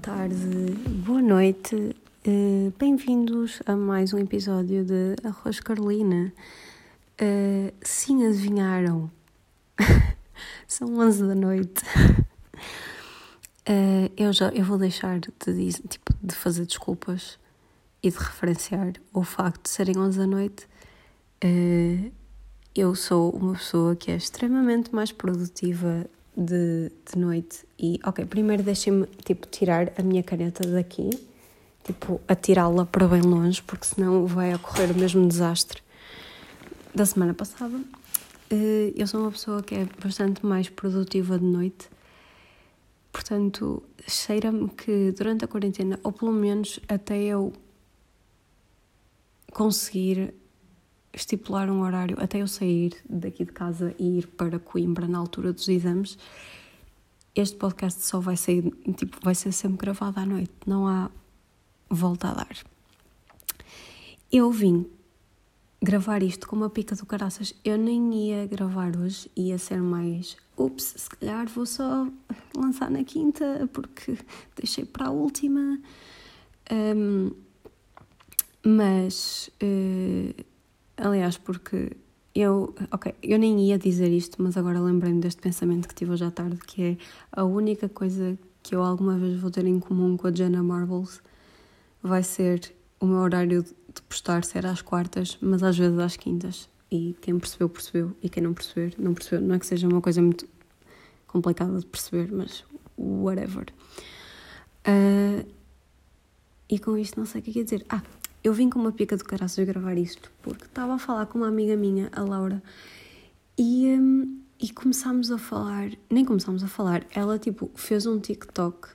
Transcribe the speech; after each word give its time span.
tarde, 0.00 0.34
boa 1.04 1.20
noite, 1.20 1.76
uh, 1.76 2.72
bem-vindos 2.78 3.60
a 3.66 3.76
mais 3.76 4.14
um 4.14 4.18
episódio 4.18 4.82
de 4.82 5.14
Arroz 5.22 5.60
Carolina. 5.60 6.32
Uh, 7.20 7.70
sim, 7.82 8.26
adivinharam, 8.26 9.10
são 10.66 10.98
11 10.98 11.26
da 11.26 11.34
noite. 11.34 11.84
Uh, 13.68 14.08
eu 14.16 14.32
já 14.32 14.48
eu 14.48 14.64
vou 14.64 14.78
deixar 14.78 15.20
de, 15.20 15.30
tipo, 15.86 16.14
de 16.22 16.34
fazer 16.34 16.64
desculpas 16.64 17.38
e 18.02 18.10
de 18.10 18.16
referenciar 18.16 18.94
o 19.12 19.22
facto 19.22 19.64
de 19.64 19.68
serem 19.68 19.98
11 19.98 20.18
da 20.18 20.26
noite. 20.26 20.66
eu 22.74 22.94
sou 22.94 23.32
uma 23.32 23.52
pessoa 23.52 23.94
que 23.94 24.10
é 24.10 24.16
extremamente 24.16 24.94
mais 24.94 25.12
produtiva 25.12 26.06
de, 26.40 26.90
de 27.12 27.18
noite 27.18 27.66
e, 27.78 28.00
ok, 28.04 28.24
primeiro 28.24 28.62
deixem-me, 28.62 29.06
tipo, 29.24 29.46
tirar 29.46 29.92
a 29.98 30.02
minha 30.02 30.22
caneta 30.22 30.66
daqui, 30.66 31.10
tipo, 31.84 32.18
atirá-la 32.26 32.86
para 32.86 33.06
bem 33.06 33.20
longe, 33.20 33.62
porque 33.62 33.84
senão 33.84 34.26
vai 34.26 34.54
ocorrer 34.54 34.90
o 34.90 34.98
mesmo 34.98 35.28
desastre 35.28 35.82
da 36.94 37.04
semana 37.04 37.34
passada. 37.34 37.78
Eh, 38.50 38.94
eu 38.96 39.06
sou 39.06 39.20
uma 39.20 39.30
pessoa 39.30 39.62
que 39.62 39.74
é 39.74 39.86
bastante 40.02 40.44
mais 40.44 40.70
produtiva 40.70 41.38
de 41.38 41.44
noite, 41.44 41.90
portanto, 43.12 43.82
cheira-me 44.08 44.70
que 44.70 45.12
durante 45.12 45.44
a 45.44 45.48
quarentena, 45.48 46.00
ou 46.02 46.10
pelo 46.10 46.32
menos 46.32 46.80
até 46.88 47.18
eu 47.18 47.52
conseguir 49.52 50.32
estipular 51.12 51.70
um 51.70 51.82
horário 51.82 52.16
até 52.20 52.42
eu 52.42 52.48
sair 52.48 52.94
daqui 53.08 53.44
de 53.44 53.52
casa 53.52 53.94
e 53.98 54.18
ir 54.18 54.26
para 54.28 54.58
Coimbra 54.58 55.08
na 55.08 55.18
altura 55.18 55.52
dos 55.52 55.68
exames. 55.68 56.18
Este 57.34 57.56
podcast 57.56 58.02
só 58.04 58.20
vai 58.20 58.36
sair, 58.36 58.62
tipo, 58.96 59.18
vai 59.22 59.34
ser 59.34 59.52
sempre 59.52 59.78
gravado 59.78 60.18
à 60.20 60.26
noite, 60.26 60.52
não 60.66 60.86
há 60.86 61.10
volta 61.88 62.28
a 62.28 62.34
dar. 62.34 62.56
Eu 64.32 64.50
vim 64.50 64.86
gravar 65.82 66.22
isto 66.22 66.46
com 66.46 66.56
uma 66.56 66.70
pica 66.70 66.94
do 66.94 67.06
caraças. 67.06 67.54
Eu 67.64 67.78
nem 67.78 68.14
ia 68.14 68.46
gravar 68.46 68.96
hoje, 68.96 69.30
ia 69.34 69.58
ser 69.58 69.80
mais. 69.80 70.36
Ups, 70.56 70.94
se 70.96 71.10
calhar 71.10 71.48
vou 71.48 71.66
só 71.66 72.06
lançar 72.54 72.90
na 72.90 73.02
quinta 73.02 73.68
porque 73.72 74.18
deixei 74.54 74.84
para 74.84 75.06
a 75.06 75.10
última. 75.10 75.80
Um, 76.70 77.32
mas 78.64 79.50
uh, 79.62 80.44
Aliás, 81.00 81.38
porque 81.38 81.96
eu, 82.34 82.74
ok, 82.90 83.14
eu 83.22 83.38
nem 83.38 83.58
ia 83.68 83.78
dizer 83.78 84.10
isto, 84.10 84.42
mas 84.42 84.56
agora 84.58 84.78
lembrei-me 84.78 85.20
deste 85.20 85.40
pensamento 85.40 85.88
que 85.88 85.94
tive 85.94 86.12
hoje 86.12 86.24
à 86.24 86.30
tarde, 86.30 86.58
que 86.58 86.82
é 86.82 86.96
a 87.32 87.42
única 87.42 87.88
coisa 87.88 88.38
que 88.62 88.74
eu 88.74 88.82
alguma 88.82 89.16
vez 89.16 89.40
vou 89.40 89.50
ter 89.50 89.64
em 89.64 89.80
comum 89.80 90.16
com 90.18 90.26
a 90.26 90.32
Jenna 90.32 90.62
Marbles 90.62 91.22
vai 92.02 92.22
ser 92.22 92.74
o 93.00 93.06
meu 93.06 93.18
horário 93.20 93.62
de 93.62 94.02
postar 94.02 94.44
ser 94.44 94.66
às 94.66 94.82
quartas, 94.82 95.38
mas 95.40 95.62
às 95.62 95.76
vezes 95.76 95.98
às 95.98 96.16
quintas. 96.18 96.68
E 96.90 97.16
quem 97.22 97.38
percebeu, 97.38 97.68
percebeu, 97.70 98.16
e 98.22 98.28
quem 98.28 98.42
não 98.42 98.52
perceber, 98.52 98.94
não 98.98 99.14
percebeu. 99.14 99.40
Não 99.40 99.54
é 99.54 99.58
que 99.58 99.66
seja 99.66 99.88
uma 99.88 100.02
coisa 100.02 100.20
muito 100.20 100.46
complicada 101.26 101.78
de 101.78 101.86
perceber, 101.86 102.30
mas 102.30 102.62
whatever. 102.98 103.66
Uh, 104.86 105.48
e 106.68 106.78
com 106.78 106.98
isto 106.98 107.18
não 107.18 107.24
sei 107.24 107.40
o 107.40 107.44
que 107.44 107.50
é 107.50 107.52
que 107.54 107.58
ia 107.60 107.64
dizer. 107.64 107.86
Ah, 107.88 108.02
eu 108.42 108.52
vim 108.54 108.70
com 108.70 108.78
uma 108.78 108.92
pica 108.92 109.16
do 109.16 109.24
caraças 109.24 109.66
gravar 109.66 109.96
isto, 109.96 110.30
porque 110.42 110.64
estava 110.64 110.94
a 110.94 110.98
falar 110.98 111.26
com 111.26 111.38
uma 111.38 111.48
amiga 111.48 111.76
minha, 111.76 112.08
a 112.12 112.22
Laura, 112.22 112.62
e, 113.56 113.86
um, 113.88 114.40
e 114.58 114.70
começámos 114.70 115.30
a 115.30 115.38
falar, 115.38 115.90
nem 116.08 116.24
começámos 116.24 116.64
a 116.64 116.68
falar, 116.68 117.06
ela 117.14 117.38
tipo 117.38 117.70
fez 117.74 118.06
um 118.06 118.18
TikTok 118.18 118.88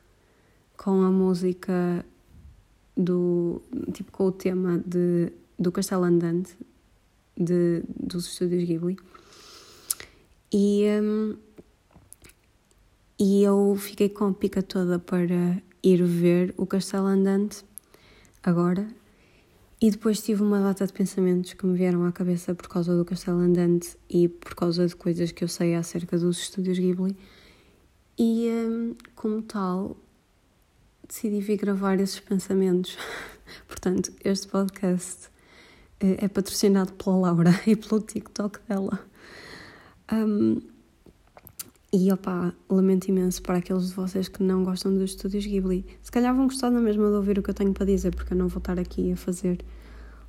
com 0.75 1.01
a 1.03 1.11
música 1.11 2.03
do, 2.97 3.61
tipo 3.93 4.11
com 4.11 4.25
o 4.25 4.31
tema 4.31 4.81
de, 4.85 5.31
do 5.59 5.71
Castelo 5.71 6.03
Andante, 6.03 6.57
de, 7.37 7.83
dos 7.87 8.25
estúdios 8.25 8.63
Ghibli, 8.63 8.97
e, 10.51 10.85
um, 11.01 11.37
e 13.19 13.43
eu 13.43 13.75
fiquei 13.77 14.09
com 14.09 14.25
a 14.25 14.33
pica 14.33 14.63
toda 14.63 14.97
para 14.97 15.61
ir 15.83 16.03
ver 16.03 16.53
o 16.57 16.65
Castelo 16.65 17.05
Andante 17.05 17.63
agora 18.41 18.87
e 19.81 19.91
depois 19.91 20.21
tive 20.21 20.41
uma 20.41 20.61
data 20.61 20.87
de 20.87 20.93
pensamentos 20.93 21.53
que 21.53 21.65
me 21.65 21.77
vieram 21.77 22.05
à 22.05 22.11
cabeça 22.11 22.55
por 22.55 22.67
causa 22.67 22.95
do 22.95 23.03
Castelo 23.03 23.39
Andante 23.39 23.97
e 24.09 24.27
por 24.27 24.55
causa 24.55 24.87
de 24.87 24.95
coisas 24.95 25.31
que 25.31 25.43
eu 25.43 25.47
sei 25.47 25.75
acerca 25.75 26.17
dos 26.17 26.39
estúdios 26.39 26.79
Ghibli. 26.79 27.15
E, 28.17 28.49
hum, 28.49 28.95
como 29.13 29.41
tal, 29.41 29.97
decidi 31.05 31.41
vir 31.41 31.57
gravar 31.57 31.99
esses 31.99 32.19
pensamentos. 32.19 32.97
Portanto, 33.67 34.13
este 34.23 34.47
podcast 34.47 35.29
eh, 35.99 36.17
é 36.25 36.27
patrocinado 36.29 36.93
pela 36.93 37.17
Laura 37.17 37.51
e 37.67 37.75
pelo 37.75 38.01
TikTok 38.01 38.59
dela. 38.67 38.99
Um, 40.11 40.61
e 41.95 42.11
opá, 42.11 42.53
lamento 42.69 43.07
imenso 43.07 43.41
para 43.41 43.59
aqueles 43.59 43.87
de 43.87 43.93
vocês 43.93 44.27
que 44.27 44.43
não 44.43 44.65
gostam 44.65 44.93
dos 44.93 45.11
estúdios 45.11 45.45
Ghibli. 45.45 45.85
Se 46.01 46.11
calhar 46.11 46.35
vão 46.35 46.47
gostar 46.47 46.69
na 46.69 46.81
mesma 46.81 47.07
de 47.07 47.15
ouvir 47.15 47.39
o 47.39 47.43
que 47.43 47.49
eu 47.49 47.53
tenho 47.53 47.71
para 47.73 47.85
dizer, 47.85 48.13
porque 48.13 48.33
eu 48.33 48.37
não 48.37 48.49
vou 48.49 48.57
estar 48.57 48.77
aqui 48.77 49.13
a 49.13 49.15
fazer 49.15 49.63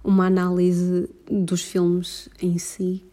uma 0.05 0.27
análise 0.27 1.11
dos 1.29 1.63
filmes 1.63 2.29
em 2.41 2.57
si. 2.57 3.05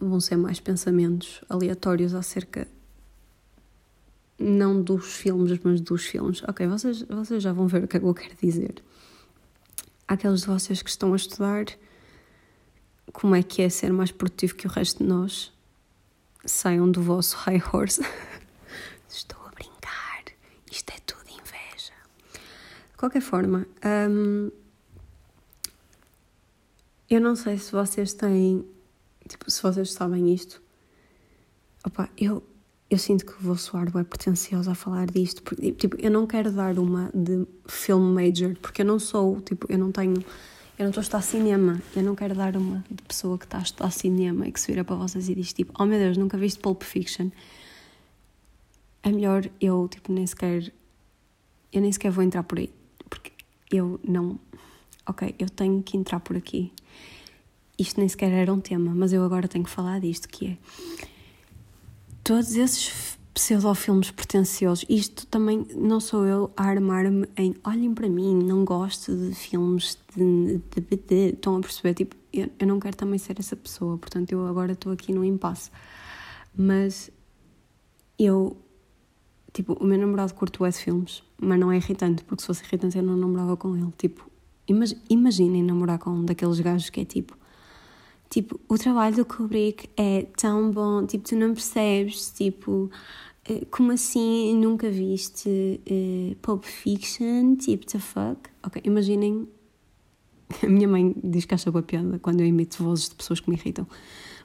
Vão 0.00 0.18
ser 0.18 0.36
mais 0.36 0.58
pensamentos 0.58 1.42
aleatórios 1.46 2.14
acerca 2.14 2.66
não 4.38 4.80
dos 4.80 5.16
filmes, 5.16 5.58
mas 5.62 5.82
dos 5.82 6.06
filmes. 6.06 6.42
Ok, 6.44 6.66
vocês, 6.66 7.02
vocês 7.02 7.42
já 7.42 7.52
vão 7.52 7.66
ver 7.66 7.84
o 7.84 7.88
que 7.88 7.98
é 7.98 8.00
que 8.00 8.06
eu 8.06 8.14
quero 8.14 8.34
dizer. 8.40 8.82
Aqueles 10.06 10.40
de 10.40 10.46
vocês 10.46 10.80
que 10.80 10.88
estão 10.88 11.12
a 11.12 11.16
estudar 11.16 11.66
como 13.12 13.34
é 13.34 13.42
que 13.42 13.60
é 13.60 13.68
ser 13.68 13.92
mais 13.92 14.10
produtivo 14.10 14.54
que 14.54 14.66
o 14.66 14.70
resto 14.70 15.04
de 15.04 15.08
nós 15.10 15.52
saiam 16.48 16.90
do 16.90 17.02
vosso 17.02 17.36
high 17.44 17.62
horse. 17.72 18.04
Estou 19.08 19.40
a 19.46 19.50
brincar, 19.50 20.24
isto 20.70 20.90
é 20.90 20.98
tudo 21.06 21.24
inveja. 21.28 21.92
De 22.90 22.96
qualquer 22.96 23.22
forma, 23.22 23.66
hum, 24.10 24.50
eu 27.08 27.20
não 27.20 27.34
sei 27.34 27.56
se 27.58 27.72
vocês 27.72 28.12
têm, 28.12 28.64
tipo, 29.28 29.50
se 29.50 29.62
vocês 29.62 29.92
sabem 29.92 30.32
isto. 30.32 30.60
Opa, 31.84 32.08
eu, 32.18 32.42
eu 32.90 32.98
sinto 32.98 33.24
que 33.24 33.42
vou 33.42 33.56
soar 33.56 33.90
bem 33.90 34.04
pretenciosa 34.04 34.72
a 34.72 34.74
falar 34.74 35.06
disto, 35.06 35.42
porque, 35.42 35.72
tipo, 35.72 35.96
eu 35.98 36.10
não 36.10 36.26
quero 36.26 36.52
dar 36.52 36.78
uma 36.78 37.10
de 37.14 37.46
film 37.66 38.12
major, 38.12 38.56
porque 38.60 38.82
eu 38.82 38.86
não 38.86 38.98
sou, 38.98 39.40
tipo, 39.40 39.66
eu 39.70 39.78
não 39.78 39.90
tenho 39.90 40.22
eu 40.78 40.84
não 40.84 40.90
estou 40.90 41.00
a 41.00 41.02
estudar 41.02 41.22
cinema, 41.22 41.82
eu 41.96 42.02
não 42.04 42.14
quero 42.14 42.36
dar 42.36 42.56
uma 42.56 42.84
de 42.88 43.02
pessoa 43.02 43.36
que 43.36 43.44
está 43.44 43.58
a 43.58 43.62
estudar 43.62 43.90
cinema 43.90 44.46
e 44.46 44.52
que 44.52 44.60
se 44.60 44.68
vira 44.68 44.84
para 44.84 44.94
vocês 44.94 45.28
e 45.28 45.34
diz 45.34 45.52
tipo, 45.52 45.72
oh 45.76 45.84
meu 45.84 45.98
Deus, 45.98 46.16
nunca 46.16 46.38
viste 46.38 46.60
Pulp 46.60 46.82
Fiction. 46.84 47.30
É 49.02 49.10
melhor 49.10 49.50
eu, 49.60 49.88
tipo, 49.88 50.12
nem 50.12 50.24
sequer. 50.24 50.72
Eu 51.72 51.80
nem 51.80 51.90
sequer 51.90 52.12
vou 52.12 52.22
entrar 52.22 52.44
por 52.44 52.58
aí, 52.58 52.70
porque 53.10 53.32
eu 53.72 53.98
não. 54.06 54.38
Ok, 55.04 55.34
eu 55.38 55.48
tenho 55.50 55.82
que 55.82 55.96
entrar 55.96 56.20
por 56.20 56.36
aqui. 56.36 56.72
Isto 57.76 57.98
nem 57.98 58.08
sequer 58.08 58.30
era 58.30 58.52
um 58.52 58.60
tema, 58.60 58.94
mas 58.94 59.12
eu 59.12 59.24
agora 59.24 59.48
tenho 59.48 59.64
que 59.64 59.70
falar 59.70 60.00
disto, 60.00 60.28
que 60.28 60.46
é. 60.46 60.58
Todos 62.22 62.54
esses 62.54 63.17
pseudofilmes 63.38 64.10
pretenciosos. 64.10 64.84
Isto 64.88 65.24
também 65.28 65.64
não 65.76 66.00
sou 66.00 66.26
eu 66.26 66.50
a 66.56 66.64
armar-me 66.64 67.24
em 67.36 67.54
olhem 67.64 67.94
para 67.94 68.08
mim, 68.08 68.34
não 68.34 68.64
gosto 68.64 69.14
de 69.14 69.32
filmes 69.32 69.96
de. 70.16 70.58
de, 70.58 70.80
de, 70.80 70.96
de. 70.96 71.34
Estão 71.34 71.56
a 71.56 71.60
perceber? 71.60 71.94
Tipo, 71.94 72.16
eu, 72.32 72.50
eu 72.58 72.66
não 72.66 72.80
quero 72.80 72.96
também 72.96 73.16
ser 73.16 73.38
essa 73.38 73.54
pessoa, 73.54 73.96
portanto 73.96 74.32
eu 74.32 74.44
agora 74.44 74.72
estou 74.72 74.90
aqui 74.90 75.12
no 75.12 75.24
impasse. 75.24 75.70
Mas 76.56 77.12
eu. 78.18 78.56
Tipo, 79.52 79.74
o 79.74 79.84
meu 79.84 79.98
namorado 79.98 80.34
curto 80.34 80.64
é 80.64 80.70
de 80.70 80.78
filmes, 80.78 81.22
mas 81.40 81.60
não 81.60 81.70
é 81.70 81.76
irritante, 81.76 82.24
porque 82.24 82.40
se 82.40 82.46
fosse 82.48 82.64
irritante 82.64 82.98
eu 82.98 83.04
não 83.04 83.16
namorava 83.16 83.56
com 83.56 83.76
ele. 83.76 83.92
Tipo, 83.96 84.28
imaginem 85.08 85.62
namorar 85.62 86.00
com 86.00 86.10
um 86.10 86.24
daqueles 86.24 86.58
gajos 86.58 86.90
que 86.90 87.02
é 87.02 87.04
tipo. 87.04 87.38
Tipo, 88.28 88.60
o 88.68 88.76
trabalho 88.76 89.16
do 89.16 89.24
Kubrick 89.24 89.88
é 89.96 90.26
tão 90.36 90.70
bom, 90.70 91.06
tipo, 91.06 91.26
tu 91.26 91.34
não 91.34 91.54
percebes, 91.54 92.30
tipo, 92.30 92.90
como 93.70 93.92
assim 93.92 94.54
nunca 94.56 94.90
viste 94.90 95.80
uh, 95.90 96.36
Pulp 96.36 96.64
Fiction? 96.64 97.56
Tipo, 97.56 97.86
the 97.86 97.98
fuck? 97.98 98.50
Ok, 98.62 98.82
imaginem. 98.84 99.48
A 100.62 100.66
minha 100.66 100.88
mãe 100.88 101.14
diz 101.22 101.44
que 101.44 101.54
acha 101.54 101.70
boa 101.70 101.82
piada 101.82 102.18
quando 102.18 102.40
eu 102.40 102.46
imito 102.46 102.82
vozes 102.82 103.08
de 103.08 103.14
pessoas 103.14 103.40
que 103.40 103.50
me 103.50 103.56
irritam. 103.56 103.86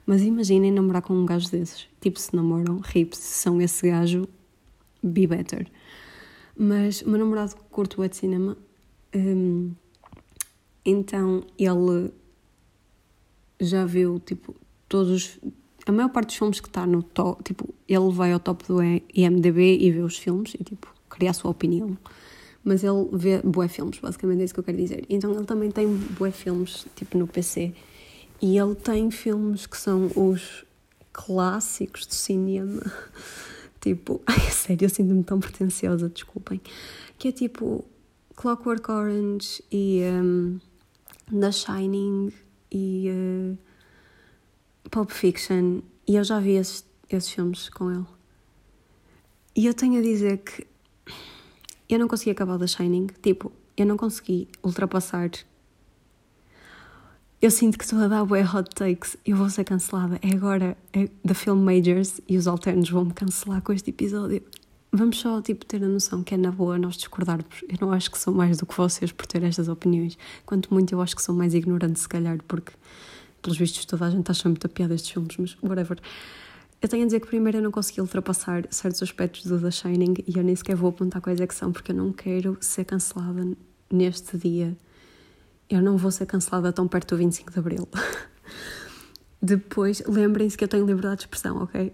Mas 0.06 0.22
imaginem 0.22 0.70
namorar 0.70 1.02
com 1.02 1.14
um 1.14 1.24
gajo 1.24 1.50
desses. 1.50 1.86
Tipo, 2.00 2.18
se 2.18 2.34
namoram, 2.36 2.78
rips, 2.78 3.18
se 3.18 3.42
são 3.42 3.60
esse 3.60 3.88
gajo, 3.88 4.28
be 5.02 5.26
better. 5.26 5.66
Mas 6.56 7.02
o 7.02 7.08
meu 7.08 7.18
namorado 7.18 7.56
curto 7.70 8.02
o 8.02 8.14
cinema. 8.14 8.56
Um, 9.14 9.72
então 10.84 11.44
ele 11.58 12.12
já 13.60 13.84
viu, 13.86 14.20
tipo, 14.20 14.54
todos 14.88 15.10
os 15.10 15.40
a 15.86 15.92
maior 15.92 16.08
parte 16.08 16.28
dos 16.28 16.36
filmes 16.36 16.60
que 16.60 16.68
está 16.68 16.86
no 16.86 17.02
top, 17.02 17.42
tipo, 17.42 17.74
ele 17.88 18.10
vai 18.10 18.32
ao 18.32 18.40
top 18.40 18.64
do 18.66 18.82
IMDB 18.82 19.78
e 19.80 19.90
vê 19.90 20.00
os 20.00 20.16
filmes 20.16 20.54
e 20.54 20.64
tipo, 20.64 20.88
criar 21.08 21.30
a 21.30 21.34
sua 21.34 21.50
opinião. 21.50 21.96
Mas 22.62 22.82
ele 22.82 23.08
vê 23.12 23.40
bué 23.42 23.68
filmes, 23.68 23.98
basicamente 23.98 24.40
é 24.40 24.44
isso 24.44 24.54
que 24.54 24.60
eu 24.60 24.64
quero 24.64 24.78
dizer. 24.78 25.04
Então 25.10 25.32
ele 25.34 25.44
também 25.44 25.70
tem 25.70 25.86
bué 25.86 26.30
filmes, 26.30 26.86
tipo 26.96 27.18
no 27.18 27.26
PC. 27.26 27.74
E 28.40 28.58
ele 28.58 28.74
tem 28.74 29.10
filmes 29.10 29.66
que 29.66 29.76
são 29.76 30.10
os 30.16 30.64
clássicos 31.12 32.06
do 32.06 32.14
cinema. 32.14 32.82
tipo, 33.80 34.22
ai, 34.26 34.50
sério, 34.50 34.86
eu 34.86 34.88
sinto-me 34.88 35.22
tão 35.22 35.38
pretenciosa, 35.38 36.08
desculpem. 36.08 36.60
Que 37.18 37.28
é 37.28 37.32
tipo 37.32 37.84
Clockwork 38.34 38.90
Orange 38.90 39.62
e 39.70 40.00
um, 40.02 40.58
The 41.30 41.52
Shining 41.52 42.32
e 42.72 43.08
uh, 43.10 43.58
Pulp 44.90 45.10
Fiction. 45.10 45.80
E 46.06 46.16
eu 46.16 46.24
já 46.24 46.38
vi 46.38 46.52
esses, 46.52 46.84
esses 47.08 47.30
filmes 47.30 47.68
com 47.68 47.90
ele. 47.90 48.06
E 49.56 49.66
eu 49.66 49.74
tenho 49.74 49.98
a 49.98 50.02
dizer 50.02 50.38
que 50.38 50.66
eu 51.88 51.98
não 51.98 52.08
consegui 52.08 52.30
acabar 52.30 52.58
The 52.58 52.66
Shining. 52.66 53.08
Tipo, 53.22 53.52
eu 53.76 53.86
não 53.86 53.96
consegui 53.96 54.48
ultrapassar. 54.62 55.30
Eu 57.40 57.50
sinto 57.50 57.76
que 57.76 57.84
estou 57.84 58.00
a 58.00 58.08
dar 58.08 58.22
hot 58.22 58.74
takes. 58.74 59.16
Eu 59.24 59.36
vou 59.36 59.50
ser 59.50 59.64
cancelada. 59.64 60.18
É 60.22 60.34
agora 60.34 60.76
é 60.92 61.08
The 61.26 61.34
Film 61.34 61.58
Majors 61.58 62.20
e 62.28 62.36
os 62.36 62.46
alternos 62.46 62.90
vão 62.90 63.04
me 63.04 63.12
cancelar 63.12 63.62
com 63.62 63.72
este 63.72 63.90
episódio. 63.90 64.42
Vamos 64.96 65.18
só, 65.18 65.42
tipo, 65.42 65.66
ter 65.66 65.82
a 65.82 65.88
noção 65.88 66.22
que 66.22 66.34
é 66.34 66.36
na 66.36 66.52
boa 66.52 66.78
nós 66.78 66.96
discordarmos. 66.96 67.64
Eu 67.68 67.76
não 67.80 67.92
acho 67.92 68.10
que 68.10 68.18
sou 68.18 68.32
mais 68.32 68.58
do 68.58 68.64
que 68.64 68.76
vocês 68.76 69.10
por 69.10 69.26
ter 69.26 69.42
estas 69.42 69.68
opiniões. 69.68 70.16
Quanto 70.46 70.72
muito 70.72 70.92
eu 70.94 71.02
acho 71.02 71.16
que 71.16 71.22
sou 71.22 71.34
mais 71.34 71.52
ignorante, 71.52 71.98
se 71.98 72.08
calhar, 72.08 72.38
porque, 72.46 72.72
pelos 73.44 73.58
vistos, 73.58 73.84
toda 73.84 74.06
a 74.06 74.10
gente 74.10 74.28
acha 74.30 74.48
muito 74.48 74.66
a 74.66 74.70
piada 74.70 74.94
estes 74.94 75.10
filmes, 75.10 75.36
mas 75.36 75.56
whatever. 75.62 75.98
Eu 76.80 76.88
tenho 76.88 77.02
a 77.02 77.06
dizer 77.06 77.20
que 77.20 77.26
primeiro 77.26 77.58
eu 77.58 77.62
não 77.62 77.70
consegui 77.70 78.00
ultrapassar 78.00 78.66
certos 78.70 79.02
aspectos 79.02 79.44
do 79.44 79.60
The 79.60 79.70
Shining 79.70 80.14
e 80.26 80.36
eu 80.36 80.42
nem 80.42 80.56
sequer 80.56 80.74
vou 80.74 80.90
apontar 80.90 81.20
quais 81.22 81.40
é 81.40 81.46
que 81.46 81.54
são 81.54 81.72
porque 81.72 81.92
eu 81.92 81.96
não 81.96 82.12
quero 82.12 82.56
ser 82.60 82.84
cancelada 82.84 83.56
neste 83.90 84.36
dia. 84.36 84.76
Eu 85.68 85.80
não 85.80 85.96
vou 85.96 86.10
ser 86.10 86.26
cancelada 86.26 86.72
tão 86.72 86.88
perto 86.88 87.14
do 87.14 87.18
25 87.18 87.52
de 87.52 87.58
Abril. 87.58 87.88
Depois, 89.40 90.02
lembrem-se 90.06 90.56
que 90.56 90.64
eu 90.64 90.68
tenho 90.68 90.86
liberdade 90.86 91.16
de 91.16 91.22
expressão, 91.22 91.62
ok? 91.62 91.92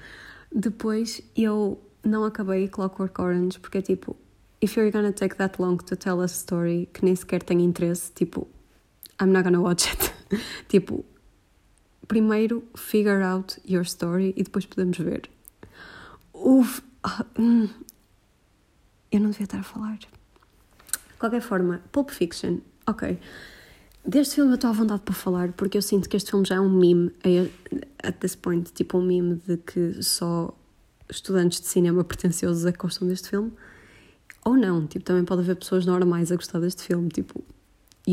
Depois, 0.54 1.22
eu 1.36 1.80
não 2.04 2.24
acabei 2.24 2.68
Clockwork 2.68 3.20
Orange 3.20 3.58
porque 3.58 3.78
é 3.78 3.82
tipo, 3.82 4.16
if 4.62 4.76
you're 4.76 4.90
gonna 4.90 5.12
take 5.12 5.36
that 5.36 5.60
long 5.60 5.76
to 5.76 5.96
tell 5.96 6.20
a 6.20 6.26
story 6.26 6.88
que 6.92 7.04
nem 7.04 7.14
sequer 7.14 7.42
tem 7.42 7.62
interesse, 7.62 8.12
tipo, 8.12 8.48
I'm 9.20 9.32
not 9.32 9.44
gonna 9.44 9.60
watch 9.60 9.88
it. 9.88 10.12
tipo, 10.68 11.04
primeiro 12.06 12.64
figure 12.76 13.22
out 13.22 13.60
your 13.64 13.82
story 13.82 14.34
e 14.36 14.42
depois 14.42 14.66
podemos 14.66 14.98
ver. 14.98 15.28
Uf, 16.34 16.82
ah, 17.02 17.24
hum, 17.38 17.68
eu 19.12 19.20
não 19.20 19.30
devia 19.30 19.44
estar 19.44 19.60
a 19.60 19.62
falar. 19.62 19.98
De 19.98 20.08
qualquer 21.18 21.40
forma, 21.40 21.82
Pulp 21.92 22.10
Fiction, 22.10 22.58
ok. 22.86 23.18
Deste 24.04 24.36
filme 24.36 24.52
eu 24.52 24.54
estou 24.54 24.70
à 24.70 24.72
vontade 24.72 25.02
para 25.02 25.14
falar 25.14 25.52
porque 25.52 25.76
eu 25.76 25.82
sinto 25.82 26.08
que 26.08 26.16
este 26.16 26.30
filme 26.30 26.46
já 26.46 26.56
é 26.56 26.60
um 26.60 26.70
meme 26.70 27.12
at 28.02 28.16
this 28.18 28.34
point, 28.34 28.72
tipo 28.72 28.98
um 28.98 29.02
meme 29.02 29.36
de 29.46 29.58
que 29.58 30.02
só 30.02 30.56
estudantes 31.08 31.60
de 31.60 31.66
cinema 31.66 32.02
pretenciosos 32.04 32.64
é 32.64 32.72
que 32.72 32.78
gostam 32.78 33.06
deste 33.06 33.28
filme. 33.28 33.52
Ou 34.44 34.56
não, 34.56 34.86
tipo, 34.86 35.04
também 35.04 35.24
pode 35.24 35.42
haver 35.42 35.56
pessoas 35.56 35.84
normais 35.84 36.32
a 36.32 36.36
gostar 36.36 36.60
deste 36.60 36.82
filme, 36.82 37.10
tipo, 37.10 37.44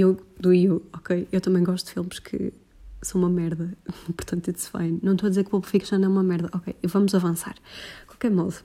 eu 0.01 0.17
do 0.39 0.53
you, 0.53 0.83
ok? 0.93 1.27
Eu 1.31 1.41
também 1.41 1.63
gosto 1.63 1.87
de 1.87 1.93
filmes 1.93 2.19
que 2.19 2.53
são 3.01 3.21
uma 3.21 3.29
merda, 3.29 3.75
portanto, 4.15 4.49
it's 4.49 4.67
fine. 4.67 4.99
Não 5.01 5.13
estou 5.13 5.27
a 5.27 5.29
dizer 5.29 5.43
que 5.43 5.49
Pulp 5.49 5.65
Fiction 5.65 6.03
é 6.03 6.07
uma 6.07 6.23
merda, 6.23 6.49
ok, 6.53 6.75
vamos 6.83 7.13
avançar. 7.15 7.53
De 7.53 8.05
qualquer 8.07 8.31
modo, 8.31 8.55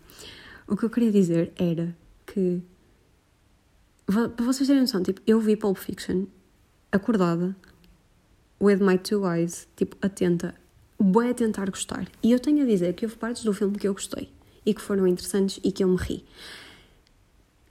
o 0.67 0.77
que 0.77 0.85
eu 0.85 0.91
queria 0.91 1.13
dizer 1.13 1.53
era 1.57 1.97
que, 2.27 2.63
para 4.07 4.45
vocês 4.45 4.67
terem 4.67 4.83
noção, 4.83 5.03
tipo, 5.03 5.21
eu 5.27 5.41
vi 5.41 5.57
Pulp 5.57 5.77
Fiction 5.77 6.27
acordada, 6.91 7.57
with 8.61 8.79
my 8.79 8.99
two 8.99 9.27
eyes, 9.27 9.67
tipo, 9.77 9.97
atenta, 10.01 10.55
bem 11.01 11.31
a 11.31 11.35
tentar 11.35 11.69
gostar. 11.69 12.07
E 12.23 12.33
eu 12.33 12.39
tenho 12.39 12.63
a 12.63 12.67
dizer 12.67 12.95
que 12.95 13.05
houve 13.05 13.17
partes 13.17 13.45
do 13.45 13.53
filme 13.53 13.79
que 13.79 13.89
eu 13.89 13.93
gostei 13.93 14.31
e 14.65 14.73
que 14.73 14.81
foram 14.81 15.07
interessantes 15.07 15.61
e 15.65 15.73
que 15.73 15.83
eu 15.83 15.89
me 15.89 15.97
ri. 15.97 16.25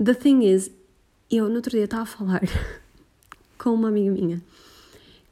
The 0.03 0.13
thing 0.13 0.43
is, 0.45 0.71
eu 1.29 1.47
no 1.47 1.55
outro 1.55 1.71
dia 1.71 1.85
estava 1.85 2.03
a 2.03 2.05
falar 2.05 2.41
com 3.61 3.75
uma 3.75 3.89
amiga 3.89 4.09
minha 4.09 4.41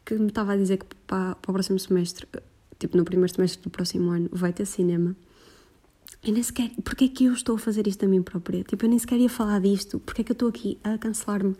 que 0.05 0.13
me 0.13 0.27
estava 0.27 0.53
a 0.53 0.55
dizer 0.55 0.77
que 0.77 0.85
para, 1.07 1.33
para 1.35 1.49
o 1.49 1.53
próximo 1.53 1.79
semestre, 1.79 2.27
tipo 2.77 2.95
no 2.95 3.03
primeiro 3.03 3.33
semestre 3.33 3.63
do 3.63 3.71
próximo 3.71 4.11
ano, 4.11 4.29
vai 4.31 4.53
ter 4.53 4.65
cinema. 4.65 5.15
Eu 6.23 6.33
nem 6.33 6.43
sequer. 6.43 6.69
Porquê 6.83 7.05
é 7.05 7.07
que 7.07 7.25
eu 7.25 7.33
estou 7.33 7.55
a 7.55 7.59
fazer 7.59 7.87
isto 7.87 8.05
a 8.05 8.07
mim 8.07 8.21
própria? 8.21 8.63
Tipo, 8.63 8.85
eu 8.85 8.89
nem 8.89 8.99
sequer 8.99 9.17
ia 9.17 9.29
falar 9.29 9.59
disto. 9.61 9.99
Porquê 9.99 10.21
é 10.21 10.23
que 10.23 10.31
eu 10.31 10.33
estou 10.33 10.49
aqui 10.49 10.77
a 10.83 10.97
cancelar-me? 10.97 11.55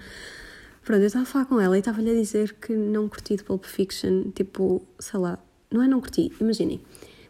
Pronto, 0.83 1.01
eu 1.01 1.07
estava 1.07 1.23
a 1.23 1.25
falar 1.25 1.45
com 1.45 1.59
ela 1.59 1.75
e 1.75 1.79
estava-lhe 1.79 2.11
a 2.11 2.13
dizer 2.13 2.53
que 2.55 2.73
não 2.73 3.07
curti 3.07 3.37
de 3.37 3.43
Pulp 3.43 3.63
Fiction. 3.63 4.31
Tipo, 4.31 4.85
sei 4.99 5.19
lá. 5.19 5.39
Não 5.71 5.81
é 5.81 5.87
não 5.87 6.01
curti. 6.01 6.31
Imaginem. 6.41 6.81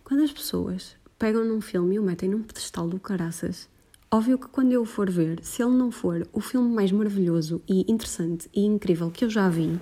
Quando 0.04 0.24
as 0.24 0.32
pessoas 0.32 0.96
pegam 1.18 1.46
num 1.46 1.62
filme 1.62 1.96
e 1.96 2.00
o 2.00 2.04
metem 2.04 2.30
num 2.30 2.42
pedestal 2.42 2.88
do 2.88 3.00
caraças, 3.00 3.70
óbvio 4.12 4.38
que 4.38 4.48
quando 4.48 4.72
eu 4.72 4.86
for 4.86 5.10
ver, 5.10 5.44
se 5.44 5.62
ele 5.62 5.76
não 5.76 5.92
for 5.92 6.28
o 6.34 6.42
filme 6.42 6.74
mais 6.74 6.92
maravilhoso 6.92 7.62
e 7.68 7.90
interessante 7.92 8.50
e 8.54 8.66
incrível 8.66 9.12
que 9.12 9.24
eu 9.26 9.30
já 9.30 9.48
vi, 9.50 9.80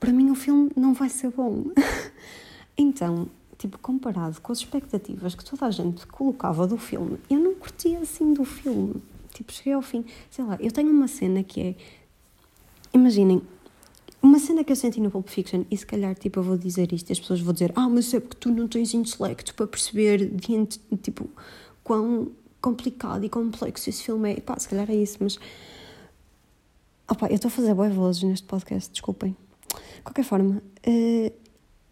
para 0.00 0.12
mim 0.12 0.30
o 0.30 0.34
filme 0.34 0.70
não 0.76 0.94
vai 0.94 1.08
ser 1.08 1.30
bom. 1.30 1.66
então, 2.76 3.28
tipo, 3.58 3.78
comparado 3.78 4.40
com 4.40 4.52
as 4.52 4.58
expectativas 4.58 5.34
que 5.34 5.44
toda 5.44 5.66
a 5.66 5.70
gente 5.70 6.06
colocava 6.06 6.66
do 6.66 6.78
filme, 6.78 7.18
eu 7.28 7.38
não 7.38 7.54
curti 7.54 7.94
assim 7.96 8.32
do 8.32 8.44
filme. 8.44 9.02
Tipo, 9.32 9.52
cheguei 9.52 9.72
ao 9.72 9.82
fim, 9.82 10.04
sei 10.30 10.44
lá, 10.44 10.56
eu 10.60 10.70
tenho 10.70 10.90
uma 10.90 11.08
cena 11.08 11.42
que 11.42 11.60
é. 11.60 11.74
Imaginem, 12.92 13.42
uma 14.22 14.38
cena 14.38 14.62
que 14.62 14.70
eu 14.70 14.76
senti 14.76 15.00
no 15.00 15.10
Pulp 15.10 15.28
Fiction, 15.28 15.64
e 15.70 15.76
se 15.76 15.84
calhar, 15.84 16.14
tipo, 16.14 16.38
eu 16.38 16.42
vou 16.42 16.56
dizer 16.56 16.92
isto, 16.92 17.10
e 17.10 17.12
as 17.12 17.18
pessoas 17.18 17.40
vão 17.40 17.52
dizer, 17.52 17.72
ah, 17.74 17.88
mas 17.88 18.14
é 18.14 18.20
porque 18.20 18.36
tu 18.38 18.50
não 18.50 18.68
tens 18.68 18.94
intelecto 18.94 19.52
para 19.54 19.66
perceber, 19.66 20.30
diante, 20.30 20.80
tipo, 21.02 21.28
quão 21.82 22.28
complicado 22.64 23.22
e 23.24 23.28
complexo 23.28 23.90
esse 23.90 24.02
filme 24.02 24.32
é. 24.32 24.40
Pá, 24.40 24.58
se 24.58 24.66
calhar 24.66 24.90
é 24.90 24.94
isso, 24.94 25.18
mas. 25.20 25.38
Opa, 27.06 27.26
eu 27.26 27.34
estou 27.34 27.48
a 27.48 27.52
fazer 27.52 27.74
boas 27.74 27.94
vozes 27.94 28.22
neste 28.22 28.46
podcast, 28.46 28.90
desculpem. 28.90 29.36
De 29.68 30.02
qualquer 30.02 30.24
forma, 30.24 30.62
uh, 30.86 31.32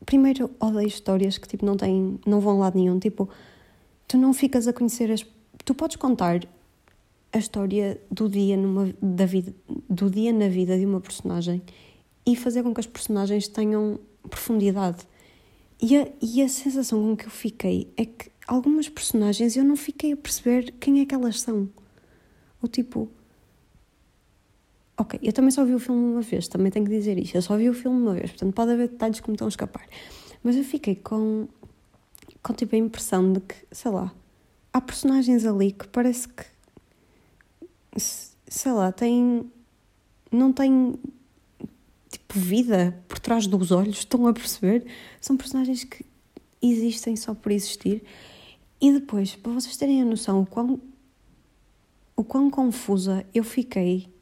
primeiro 0.06 0.50
odeio 0.58 0.86
histórias 0.88 1.36
que 1.36 1.46
tipo, 1.46 1.66
não, 1.66 1.76
têm, 1.76 2.18
não 2.26 2.40
vão 2.40 2.56
a 2.56 2.60
lado 2.60 2.78
nenhum. 2.78 2.98
Tipo, 2.98 3.28
tu 4.08 4.16
não 4.16 4.32
ficas 4.32 4.66
a 4.66 4.72
conhecer 4.72 5.12
as. 5.12 5.26
Tu 5.62 5.74
podes 5.74 5.96
contar 5.96 6.40
a 7.30 7.38
história 7.38 8.00
do 8.10 8.26
dia, 8.26 8.56
numa, 8.56 8.94
da 9.02 9.26
vida, 9.26 9.54
do 9.90 10.10
dia 10.10 10.32
na 10.32 10.48
vida 10.48 10.78
de 10.78 10.86
uma 10.86 11.00
personagem 11.02 11.62
e 12.24 12.34
fazer 12.34 12.62
com 12.62 12.72
que 12.72 12.80
as 12.80 12.86
personagens 12.86 13.46
tenham 13.46 14.00
profundidade. 14.28 15.06
E 15.80 15.98
a, 15.98 16.08
e 16.22 16.40
a 16.42 16.48
sensação 16.48 17.02
com 17.02 17.16
que 17.16 17.26
eu 17.26 17.30
fiquei 17.30 17.92
é 17.96 18.06
que 18.06 18.31
algumas 18.46 18.88
personagens 18.88 19.56
eu 19.56 19.64
não 19.64 19.76
fiquei 19.76 20.12
a 20.12 20.16
perceber 20.16 20.72
quem 20.80 21.00
é 21.00 21.06
que 21.06 21.14
elas 21.14 21.40
são. 21.40 21.68
Ou 22.60 22.68
tipo, 22.68 23.10
Ok, 24.96 25.18
eu 25.22 25.32
também 25.32 25.50
só 25.50 25.64
vi 25.64 25.74
o 25.74 25.80
filme 25.80 26.00
uma 26.12 26.20
vez, 26.20 26.46
também 26.48 26.70
tenho 26.70 26.84
que 26.84 26.92
dizer 26.92 27.18
isto. 27.18 27.34
Eu 27.34 27.42
só 27.42 27.56
vi 27.56 27.68
o 27.68 27.74
filme 27.74 28.00
uma 28.00 28.14
vez, 28.14 28.30
portanto 28.30 28.54
pode 28.54 28.72
haver 28.72 28.88
detalhes 28.88 29.20
que 29.20 29.28
me 29.28 29.34
estão 29.34 29.46
a 29.46 29.48
escapar. 29.48 29.84
Mas 30.44 30.54
eu 30.54 30.64
fiquei 30.64 30.94
com, 30.94 31.48
com 32.42 32.52
tipo 32.52 32.74
a 32.76 32.78
impressão 32.78 33.32
de 33.32 33.40
que, 33.40 33.54
sei 33.72 33.90
lá, 33.90 34.14
há 34.72 34.80
personagens 34.80 35.44
ali 35.46 35.72
que 35.72 35.88
parece 35.88 36.28
que, 36.28 36.44
sei 37.96 38.72
lá, 38.72 38.92
têm. 38.92 39.50
não 40.30 40.52
têm 40.52 40.94
tipo 42.10 42.38
vida 42.38 42.96
por 43.08 43.18
trás 43.18 43.46
dos 43.46 43.72
olhos, 43.72 43.98
estão 43.98 44.26
a 44.26 44.32
perceber? 44.32 44.86
São 45.20 45.36
personagens 45.36 45.84
que 45.84 46.04
existem 46.60 47.16
só 47.16 47.34
por 47.34 47.50
existir. 47.50 48.04
E 48.82 48.92
depois, 48.92 49.36
para 49.36 49.52
vocês 49.52 49.76
terem 49.76 50.02
a 50.02 50.04
noção 50.04 50.42
o 50.42 50.46
quão, 50.46 50.80
o 52.16 52.24
quão 52.24 52.50
confusa 52.50 53.24
eu 53.32 53.44
fiquei 53.44 54.12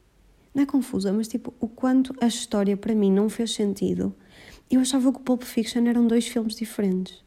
não 0.54 0.64
é 0.64 0.66
confusa, 0.66 1.12
mas 1.12 1.28
tipo, 1.28 1.54
o 1.58 1.66
quanto 1.66 2.14
a 2.20 2.26
história 2.26 2.76
para 2.76 2.94
mim 2.94 3.10
não 3.10 3.30
fez 3.30 3.52
sentido. 3.52 4.14
Eu 4.70 4.80
achava 4.80 5.10
que 5.12 5.18
o 5.18 5.22
Pulp 5.22 5.44
Fiction 5.44 5.86
eram 5.86 6.06
dois 6.06 6.26
filmes 6.26 6.56
diferentes. 6.56 7.24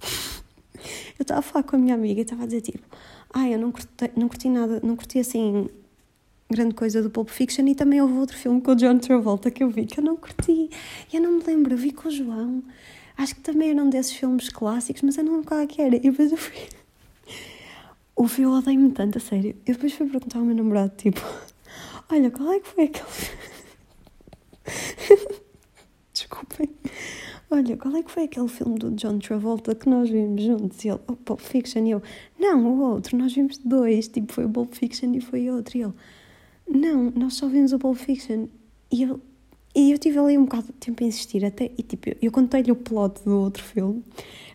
eu 1.16 1.22
estava 1.22 1.38
a 1.38 1.42
falar 1.42 1.62
com 1.62 1.76
a 1.76 1.78
minha 1.78 1.94
amiga 1.94 2.20
e 2.20 2.22
estava 2.24 2.42
a 2.42 2.46
dizer 2.46 2.62
tipo, 2.62 2.84
ah, 3.32 3.48
eu 3.48 3.58
não 3.58 3.70
curti, 3.70 4.10
não 4.16 4.28
curti 4.28 4.48
nada, 4.48 4.80
não 4.82 4.96
curti 4.96 5.20
assim 5.20 5.68
grande 6.50 6.74
coisa 6.74 7.00
do 7.00 7.10
Pulp 7.10 7.28
Fiction 7.28 7.66
e 7.68 7.76
também 7.76 8.02
houve 8.02 8.14
outro 8.14 8.36
filme 8.36 8.60
com 8.60 8.72
o 8.72 8.74
John 8.74 8.98
Travolta 8.98 9.50
que 9.50 9.62
eu 9.62 9.70
vi 9.70 9.86
que 9.86 10.00
eu 10.00 10.04
não 10.04 10.16
curti. 10.16 10.68
E 11.12 11.16
eu 11.16 11.22
não 11.22 11.38
me 11.38 11.44
lembro, 11.44 11.74
eu 11.74 11.78
vi 11.78 11.92
com 11.92 12.08
o 12.08 12.10
João. 12.10 12.62
Acho 13.16 13.34
que 13.34 13.40
também 13.40 13.70
eram 13.70 13.88
desses 13.88 14.12
filmes 14.12 14.48
clássicos, 14.48 15.02
mas 15.02 15.16
eu 15.16 15.24
não 15.24 15.32
lembro 15.32 15.48
qual 15.48 15.60
é 15.60 15.66
que 15.66 15.80
era. 15.80 15.96
E 15.96 16.00
depois 16.00 16.30
eu 16.30 16.38
fui. 16.38 16.56
O 18.14 18.28
filme 18.28 18.56
odeio-me 18.56 18.92
tanto, 18.92 19.18
a 19.18 19.20
sério. 19.20 19.56
Eu 19.66 19.74
depois 19.74 19.92
fui 19.92 20.06
perguntar 20.06 20.38
ao 20.38 20.44
meu 20.44 20.54
namorado, 20.54 20.92
tipo, 20.96 21.20
Olha, 22.12 22.30
qual 22.30 22.52
é 22.52 22.60
que 22.60 22.68
foi 22.68 22.84
aquele. 22.84 23.06
Desculpem. 26.12 26.68
olha, 27.50 27.74
qual 27.78 27.96
é 27.96 28.02
que 28.02 28.10
foi 28.10 28.24
aquele 28.24 28.48
filme 28.48 28.78
do 28.78 28.90
John 28.90 29.18
Travolta 29.18 29.74
que 29.74 29.88
nós 29.88 30.10
vimos 30.10 30.42
juntos? 30.42 30.84
E 30.84 30.88
ele, 30.88 31.00
oh, 31.08 31.16
Pulp 31.16 31.40
Fiction. 31.40 31.86
E 31.86 31.92
eu, 31.92 32.02
não, 32.38 32.66
o 32.66 32.80
outro, 32.82 33.16
nós 33.16 33.34
vimos 33.34 33.56
dois. 33.56 34.08
Tipo, 34.08 34.30
foi 34.30 34.44
o 34.44 34.50
Pulp 34.50 34.74
Fiction 34.74 35.14
e 35.14 35.22
foi 35.22 35.48
outro. 35.50 35.78
E 35.78 35.82
ele, 35.84 35.94
não, 36.68 37.10
nós 37.12 37.32
só 37.32 37.48
vimos 37.48 37.72
o 37.72 37.78
Pulp 37.78 37.96
Fiction. 37.96 38.46
E 38.90 39.04
eu, 39.04 39.18
e 39.74 39.90
eu 39.92 39.98
tive 39.98 40.18
ali 40.18 40.36
um 40.36 40.44
bocado 40.44 40.66
de 40.66 40.72
tempo 40.72 41.02
a 41.02 41.06
insistir 41.06 41.44
até, 41.44 41.70
e 41.76 41.82
tipo, 41.82 42.10
eu 42.20 42.30
contei-lhe 42.30 42.70
o 42.70 42.76
plot 42.76 43.24
do 43.24 43.38
outro 43.38 43.62
filme, 43.62 44.02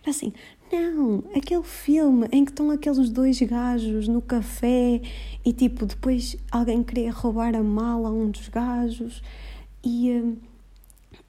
era 0.02 0.12
assim, 0.12 0.32
não, 0.72 1.24
aquele 1.36 1.64
filme 1.64 2.28
em 2.32 2.44
que 2.44 2.52
estão 2.52 2.70
aqueles 2.70 3.10
dois 3.10 3.40
gajos 3.42 4.08
no 4.08 4.22
café 4.22 5.02
e 5.46 5.54
tipo, 5.54 5.86
depois 5.86 6.36
alguém 6.52 6.84
queria 6.84 7.12
roubar 7.12 7.56
a 7.56 7.64
mala 7.64 8.10
a 8.10 8.12
um 8.12 8.30
dos 8.30 8.50
gajos 8.50 9.24
e, 9.84 10.12
hum, 10.12 10.38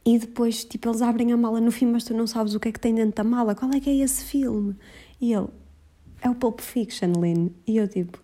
e 0.04 0.18
depois 0.18 0.64
tipo, 0.64 0.88
eles 0.88 1.02
abrem 1.02 1.32
a 1.32 1.36
mala 1.36 1.60
no 1.60 1.70
fim, 1.70 1.86
mas 1.86 2.04
tu 2.04 2.14
não 2.14 2.26
sabes 2.26 2.54
o 2.54 2.60
que 2.60 2.68
é 2.68 2.72
que 2.72 2.80
tem 2.80 2.94
dentro 2.94 3.14
da 3.14 3.24
mala, 3.24 3.54
qual 3.54 3.70
é 3.72 3.80
que 3.80 3.88
é 3.88 3.96
esse 3.96 4.24
filme? 4.24 4.74
E 5.20 5.32
ele, 5.32 5.48
é 6.20 6.28
o 6.28 6.34
Pulp 6.34 6.60
Fiction, 6.60 7.12
Lynn. 7.12 7.50
E 7.66 7.76
eu 7.76 7.88
tipo, 7.88 8.18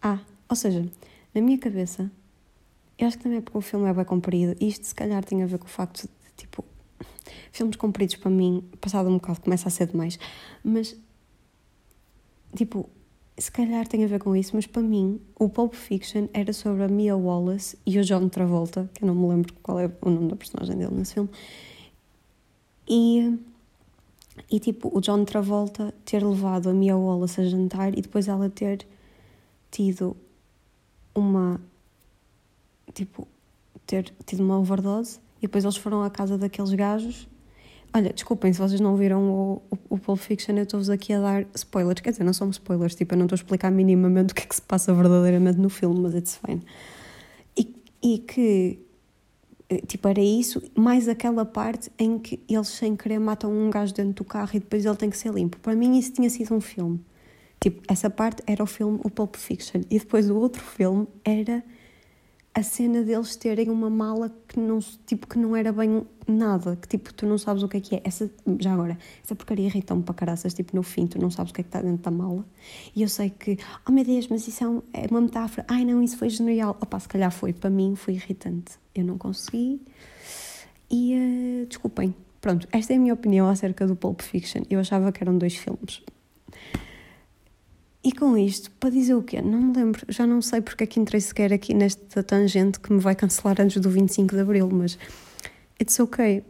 ah, 0.00 0.20
ou 0.48 0.56
seja, 0.56 0.86
na 1.34 1.40
minha 1.40 1.58
cabeça, 1.58 2.10
eu 3.02 3.08
acho 3.08 3.16
que 3.16 3.24
também 3.24 3.38
é 3.38 3.40
porque 3.40 3.58
o 3.58 3.60
filme 3.60 3.88
é 3.88 3.92
bem 3.92 4.04
comprido, 4.04 4.56
isto 4.60 4.86
se 4.86 4.94
calhar 4.94 5.24
tem 5.24 5.42
a 5.42 5.46
ver 5.46 5.58
com 5.58 5.66
o 5.66 5.70
facto 5.70 6.02
de, 6.02 6.08
tipo, 6.36 6.64
filmes 7.50 7.76
compridos 7.76 8.16
para 8.16 8.30
mim, 8.30 8.64
passado 8.80 9.08
um 9.08 9.14
bocado, 9.14 9.40
começa 9.40 9.68
a 9.68 9.70
ser 9.70 9.86
demais. 9.88 10.18
Mas, 10.62 10.96
tipo, 12.54 12.88
se 13.36 13.50
calhar 13.50 13.88
tem 13.88 14.04
a 14.04 14.06
ver 14.06 14.20
com 14.20 14.36
isso, 14.36 14.54
mas 14.54 14.66
para 14.66 14.82
mim, 14.82 15.20
o 15.38 15.48
Pulp 15.48 15.74
Fiction 15.74 16.28
era 16.32 16.52
sobre 16.52 16.84
a 16.84 16.88
Mia 16.88 17.16
Wallace 17.16 17.76
e 17.84 17.98
o 17.98 18.04
John 18.04 18.28
Travolta, 18.28 18.88
que 18.94 19.02
eu 19.02 19.08
não 19.08 19.14
me 19.14 19.26
lembro 19.26 19.52
qual 19.62 19.80
é 19.80 19.90
o 20.00 20.10
nome 20.10 20.28
da 20.28 20.36
personagem 20.36 20.76
dele 20.76 20.94
nesse 20.94 21.14
filme. 21.14 21.30
E, 22.88 23.38
e 24.50 24.60
tipo, 24.60 24.96
o 24.96 25.00
John 25.00 25.24
Travolta 25.24 25.94
ter 26.04 26.22
levado 26.24 26.70
a 26.70 26.72
Mia 26.72 26.96
Wallace 26.96 27.40
a 27.40 27.44
jantar 27.44 27.96
e 27.96 28.02
depois 28.02 28.28
ela 28.28 28.48
ter 28.48 28.86
tido 29.70 30.16
uma. 31.14 31.60
Tipo, 32.94 33.26
ter 33.86 34.12
tido 34.26 34.42
uma 34.42 34.58
overdose 34.58 35.20
e 35.38 35.42
depois 35.42 35.64
eles 35.64 35.76
foram 35.76 36.02
à 36.02 36.10
casa 36.10 36.38
daqueles 36.38 36.72
gajos 36.72 37.28
Olha, 37.94 38.10
desculpem 38.10 38.50
se 38.54 38.58
vocês 38.58 38.80
não 38.80 38.96
viram 38.96 39.22
o, 39.30 39.62
o, 39.70 39.78
o 39.90 39.98
Pulp 39.98 40.18
Fiction, 40.18 40.56
eu 40.56 40.62
estou-vos 40.62 40.88
aqui 40.88 41.12
a 41.12 41.20
dar 41.20 41.46
spoilers. 41.54 42.00
Quer 42.00 42.12
dizer, 42.12 42.24
não 42.24 42.32
são 42.32 42.48
spoilers, 42.48 42.94
tipo, 42.94 43.12
eu 43.12 43.18
não 43.18 43.26
estou 43.26 43.34
a 43.36 43.40
explicar 43.40 43.70
minimamente 43.70 44.32
o 44.32 44.34
que 44.34 44.42
é 44.42 44.46
que 44.46 44.54
se 44.54 44.62
passa 44.62 44.94
verdadeiramente 44.94 45.58
no 45.58 45.68
filme, 45.68 46.00
mas 46.00 46.14
it's 46.14 46.36
fine. 46.38 46.62
E, 47.54 47.74
e 48.02 48.18
que, 48.18 48.78
eh, 49.68 49.82
tipo, 49.86 50.08
era 50.08 50.22
isso, 50.22 50.62
mais 50.74 51.06
aquela 51.06 51.44
parte 51.44 51.92
em 51.98 52.18
que 52.18 52.40
eles 52.48 52.68
sem 52.68 52.96
querer 52.96 53.18
matam 53.18 53.52
um 53.52 53.68
gajo 53.68 53.92
dentro 53.92 54.14
do 54.14 54.24
carro 54.24 54.50
e 54.54 54.60
depois 54.60 54.86
ele 54.86 54.96
tem 54.96 55.10
que 55.10 55.18
ser 55.18 55.30
limpo. 55.30 55.58
Para 55.60 55.74
mim 55.76 55.98
isso 55.98 56.12
tinha 56.14 56.30
sido 56.30 56.54
um 56.54 56.62
filme. 56.62 56.98
Tipo, 57.60 57.82
essa 57.86 58.08
parte 58.08 58.42
era 58.46 58.64
o 58.64 58.66
filme 58.66 59.00
O 59.04 59.10
Pulp 59.10 59.36
Fiction. 59.36 59.82
E 59.90 59.98
depois 59.98 60.30
o 60.30 60.36
outro 60.36 60.62
filme 60.62 61.06
era 61.22 61.62
a 62.54 62.62
cena 62.62 63.02
deles 63.02 63.34
terem 63.34 63.70
uma 63.70 63.88
mala 63.88 64.30
que 64.46 64.60
não, 64.60 64.78
tipo, 65.06 65.26
que 65.26 65.38
não 65.38 65.56
era 65.56 65.72
bem 65.72 66.06
nada, 66.28 66.76
que 66.76 66.86
tipo, 66.86 67.12
tu 67.14 67.24
não 67.24 67.38
sabes 67.38 67.62
o 67.62 67.68
que 67.68 67.78
é 67.78 67.80
que 67.80 67.94
é. 67.96 68.02
Essa, 68.04 68.30
já 68.60 68.74
agora, 68.74 68.98
essa 69.24 69.34
porcaria 69.34 69.66
irritou-me 69.66 70.02
para 70.02 70.14
caraças, 70.14 70.52
tipo, 70.52 70.76
no 70.76 70.82
fim, 70.82 71.06
tu 71.06 71.18
não 71.18 71.30
sabes 71.30 71.50
o 71.50 71.54
que 71.54 71.62
é 71.62 71.64
que 71.64 71.68
está 71.68 71.80
dentro 71.80 72.02
da 72.02 72.10
mala. 72.10 72.44
E 72.94 73.02
eu 73.02 73.08
sei 73.08 73.30
que, 73.30 73.58
oh 73.88 73.92
meu 73.92 74.04
Deus, 74.04 74.28
mas 74.28 74.46
isso 74.46 74.62
é, 74.92 75.04
é 75.04 75.06
uma 75.10 75.22
metáfora. 75.22 75.64
Ai 75.66 75.84
não, 75.84 76.02
isso 76.02 76.18
foi 76.18 76.28
genial. 76.28 76.76
Opa, 76.80 77.00
se 77.00 77.08
calhar 77.08 77.30
foi, 77.32 77.54
para 77.54 77.70
mim 77.70 77.94
foi 77.96 78.14
irritante. 78.14 78.72
Eu 78.94 79.04
não 79.04 79.16
consegui. 79.16 79.80
E 80.90 81.14
uh, 81.14 81.66
desculpem. 81.66 82.14
Pronto, 82.38 82.68
esta 82.70 82.92
é 82.92 82.96
a 82.96 82.98
minha 82.98 83.14
opinião 83.14 83.48
acerca 83.48 83.86
do 83.86 83.96
Pulp 83.96 84.20
Fiction. 84.20 84.62
Eu 84.68 84.80
achava 84.80 85.10
que 85.10 85.22
eram 85.22 85.38
dois 85.38 85.56
filmes. 85.56 86.02
E 88.04 88.10
com 88.10 88.36
isto, 88.36 88.68
para 88.72 88.90
dizer 88.90 89.14
o 89.14 89.22
quê? 89.22 89.40
Não 89.40 89.60
me 89.60 89.76
lembro, 89.76 90.04
já 90.08 90.26
não 90.26 90.42
sei 90.42 90.60
porque 90.60 90.82
é 90.82 90.86
que 90.86 90.98
entrei 90.98 91.20
sequer 91.20 91.52
aqui 91.52 91.72
nesta 91.72 92.20
tangente 92.22 92.80
que 92.80 92.92
me 92.92 92.98
vai 92.98 93.14
cancelar 93.14 93.60
antes 93.60 93.80
do 93.80 93.88
25 93.88 94.34
de 94.34 94.40
Abril, 94.40 94.68
mas 94.72 94.98
it's 95.80 96.00
ok. 96.00 96.44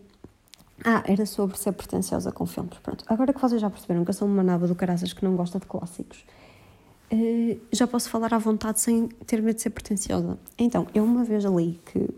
Ah, 0.82 1.02
era 1.06 1.26
sobre 1.26 1.58
ser 1.58 1.72
pretenciosa 1.72 2.32
com 2.32 2.46
filmes. 2.46 2.78
Pronto, 2.78 3.04
agora 3.06 3.34
que 3.34 3.40
vocês 3.40 3.60
já 3.60 3.68
perceberam 3.68 4.02
que 4.02 4.10
eu 4.10 4.14
sou 4.14 4.26
uma 4.26 4.42
naba 4.42 4.66
do 4.66 4.74
caraças 4.74 5.12
que 5.12 5.22
não 5.22 5.36
gosta 5.36 5.60
de 5.60 5.66
clássicos, 5.66 6.24
uh, 7.12 7.60
já 7.70 7.86
posso 7.86 8.08
falar 8.08 8.32
à 8.32 8.38
vontade 8.38 8.80
sem 8.80 9.08
ter 9.26 9.42
medo 9.42 9.56
de 9.56 9.62
ser 9.62 9.70
pretenciosa. 9.70 10.38
Então, 10.56 10.86
eu 10.94 11.04
uma 11.04 11.22
vez 11.22 11.44
ali 11.44 11.78
que. 11.84 12.08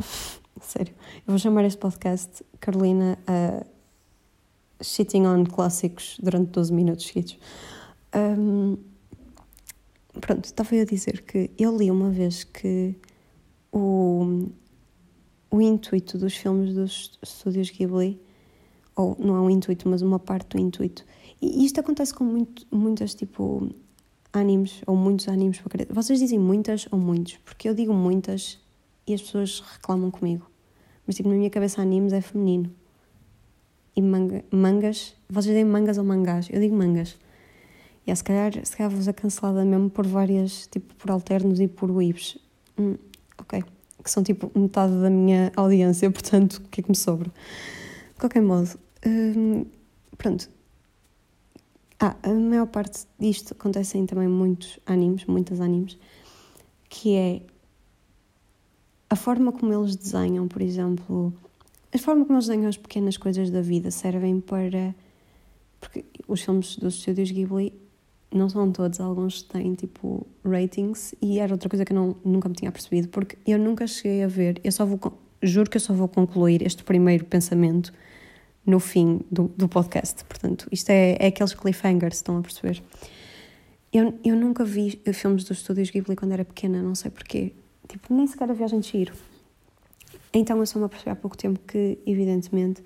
Sério, 0.60 0.92
eu 1.18 1.28
vou 1.28 1.38
chamar 1.38 1.64
este 1.64 1.78
podcast 1.78 2.44
Carolina. 2.58 3.16
Uh, 3.28 3.75
shitting 4.80 5.26
on 5.26 5.44
clássicos 5.44 6.18
durante 6.22 6.50
12 6.50 6.72
minutos 6.72 7.06
seguidos. 7.06 7.38
Um, 8.14 8.76
pronto, 10.20 10.44
estava 10.44 10.76
a 10.76 10.84
dizer 10.84 11.22
que 11.22 11.50
eu 11.58 11.76
li 11.76 11.90
uma 11.90 12.10
vez 12.10 12.44
que 12.44 12.94
o, 13.72 14.48
o 15.50 15.60
intuito 15.60 16.18
dos 16.18 16.36
filmes 16.36 16.74
dos 16.74 17.18
estúdios 17.22 17.70
Ghibli, 17.70 18.20
ou 18.94 19.16
não 19.18 19.36
é 19.36 19.40
um 19.40 19.50
intuito, 19.50 19.88
mas 19.88 20.02
uma 20.02 20.18
parte 20.18 20.56
do 20.56 20.58
intuito, 20.58 21.04
e 21.40 21.64
isto 21.64 21.80
acontece 21.80 22.14
com 22.14 22.24
muito, 22.24 22.66
muitas 22.70 23.14
tipo 23.14 23.68
animes, 24.32 24.82
ou 24.86 24.96
muitos 24.96 25.28
animes 25.28 25.60
para 25.60 25.86
Vocês 25.90 26.18
dizem 26.18 26.38
muitas 26.38 26.86
ou 26.90 26.98
muitos, 26.98 27.36
porque 27.38 27.68
eu 27.68 27.74
digo 27.74 27.92
muitas 27.92 28.58
e 29.06 29.14
as 29.14 29.20
pessoas 29.22 29.60
reclamam 29.60 30.10
comigo. 30.10 30.50
Mas 31.06 31.16
tipo, 31.16 31.28
na 31.28 31.36
minha 31.36 31.50
cabeça 31.50 31.80
animes 31.80 32.12
é 32.12 32.20
feminino 32.20 32.70
e 33.96 34.02
manga, 34.02 34.44
mangas. 34.50 35.16
Vocês 35.28 35.54
dizem 35.54 35.64
mangas 35.64 35.96
ou 35.96 36.04
mangás? 36.04 36.48
Eu 36.50 36.60
digo 36.60 36.76
mangas. 36.76 37.18
E 38.06 38.10
yeah, 38.10 38.16
se 38.16 38.22
calhar, 38.22 38.52
se 38.64 38.76
calhar 38.76 38.90
vos 38.92 39.08
é 39.08 39.12
cancelada 39.12 39.64
mesmo 39.64 39.90
por 39.90 40.06
várias, 40.06 40.68
tipo 40.68 40.94
por 40.94 41.10
alternos 41.10 41.58
e 41.58 41.66
por 41.66 41.90
whips. 41.90 42.38
Hum, 42.78 42.96
ok. 43.38 43.64
Que 44.04 44.10
são 44.10 44.22
tipo 44.22 44.52
metade 44.54 44.92
da 45.00 45.10
minha 45.10 45.50
audiência, 45.56 46.08
portanto, 46.12 46.58
o 46.58 46.68
que 46.68 46.80
é 46.80 46.84
que 46.84 46.90
me 46.90 46.96
sobra? 46.96 47.32
De 48.12 48.20
qualquer 48.20 48.42
modo, 48.42 48.78
hum, 49.04 49.64
pronto. 50.16 50.48
Ah, 51.98 52.14
a 52.22 52.28
maior 52.28 52.66
parte 52.66 53.06
disto 53.18 53.54
acontece 53.54 53.96
em 53.96 54.04
também 54.04 54.28
muitos 54.28 54.78
animes, 54.86 55.24
muitas 55.24 55.60
animes, 55.60 55.98
que 56.90 57.16
é 57.16 57.42
a 59.08 59.16
forma 59.16 59.50
como 59.50 59.72
eles 59.72 59.96
desenham, 59.96 60.46
por 60.46 60.60
exemplo, 60.60 61.32
a 61.92 61.98
forma 61.98 62.24
como 62.24 62.36
eles 62.36 62.46
desenham 62.46 62.68
as 62.68 62.76
pequenas 62.76 63.16
coisas 63.16 63.50
da 63.50 63.60
vida 63.60 63.90
servem 63.90 64.40
para. 64.40 64.94
Porque 65.80 66.04
os 66.26 66.40
filmes 66.40 66.76
dos 66.76 66.94
estúdios 66.94 67.30
Ghibli 67.30 67.72
não 68.32 68.48
são 68.48 68.70
todos, 68.72 69.00
alguns 69.00 69.42
têm 69.42 69.74
tipo 69.74 70.26
ratings 70.44 71.14
e 71.22 71.38
era 71.38 71.52
outra 71.52 71.68
coisa 71.68 71.84
que 71.84 71.92
eu 71.92 71.96
não, 71.96 72.16
nunca 72.24 72.48
me 72.48 72.54
tinha 72.54 72.72
percebido, 72.72 73.08
porque 73.08 73.36
eu 73.46 73.58
nunca 73.58 73.86
cheguei 73.86 74.22
a 74.24 74.26
ver, 74.26 74.60
eu 74.64 74.72
só 74.72 74.84
vou, 74.84 74.98
juro 75.42 75.70
que 75.70 75.76
eu 75.76 75.80
só 75.80 75.94
vou 75.94 76.08
concluir 76.08 76.62
este 76.62 76.82
primeiro 76.82 77.24
pensamento 77.24 77.92
no 78.64 78.80
fim 78.80 79.20
do, 79.30 79.44
do 79.56 79.68
podcast. 79.68 80.24
Portanto, 80.24 80.66
isto 80.72 80.90
é, 80.90 81.16
é 81.20 81.26
aqueles 81.28 81.54
cliffhangers, 81.54 82.16
estão 82.16 82.38
a 82.38 82.42
perceber? 82.42 82.82
Eu, 83.92 84.18
eu 84.24 84.34
nunca 84.34 84.64
vi 84.64 85.00
filmes 85.14 85.44
dos 85.44 85.58
estúdios 85.58 85.90
Ghibli 85.90 86.16
quando 86.16 86.32
era 86.32 86.44
pequena, 86.44 86.82
não 86.82 86.94
sei 86.94 87.10
porquê. 87.10 87.52
Tipo, 87.88 88.12
nem 88.12 88.26
sequer 88.26 88.50
a 88.50 88.54
Viagem 88.54 88.80
de 88.80 88.86
Chiro. 88.86 89.12
Então 90.38 90.58
eu 90.58 90.66
só 90.66 90.78
me 90.78 90.84
apercebi 90.84 91.08
há 91.08 91.16
pouco 91.16 91.34
tempo 91.34 91.58
que, 91.66 91.98
evidentemente, 92.06 92.82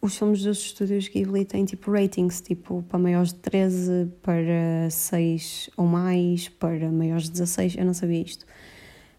os 0.00 0.16
filmes 0.16 0.44
dos 0.44 0.58
estúdios 0.58 1.08
Ghibli 1.08 1.44
têm 1.44 1.64
tipo 1.64 1.90
ratings, 1.90 2.40
tipo 2.40 2.84
para 2.88 3.00
maiores 3.00 3.32
de 3.32 3.40
13, 3.40 4.06
para 4.22 4.88
6 4.88 5.70
ou 5.76 5.86
mais, 5.86 6.48
para 6.48 6.88
maiores 6.88 7.24
de 7.24 7.32
16, 7.32 7.74
eu 7.78 7.84
não 7.84 7.92
sabia 7.92 8.22
isto. 8.22 8.46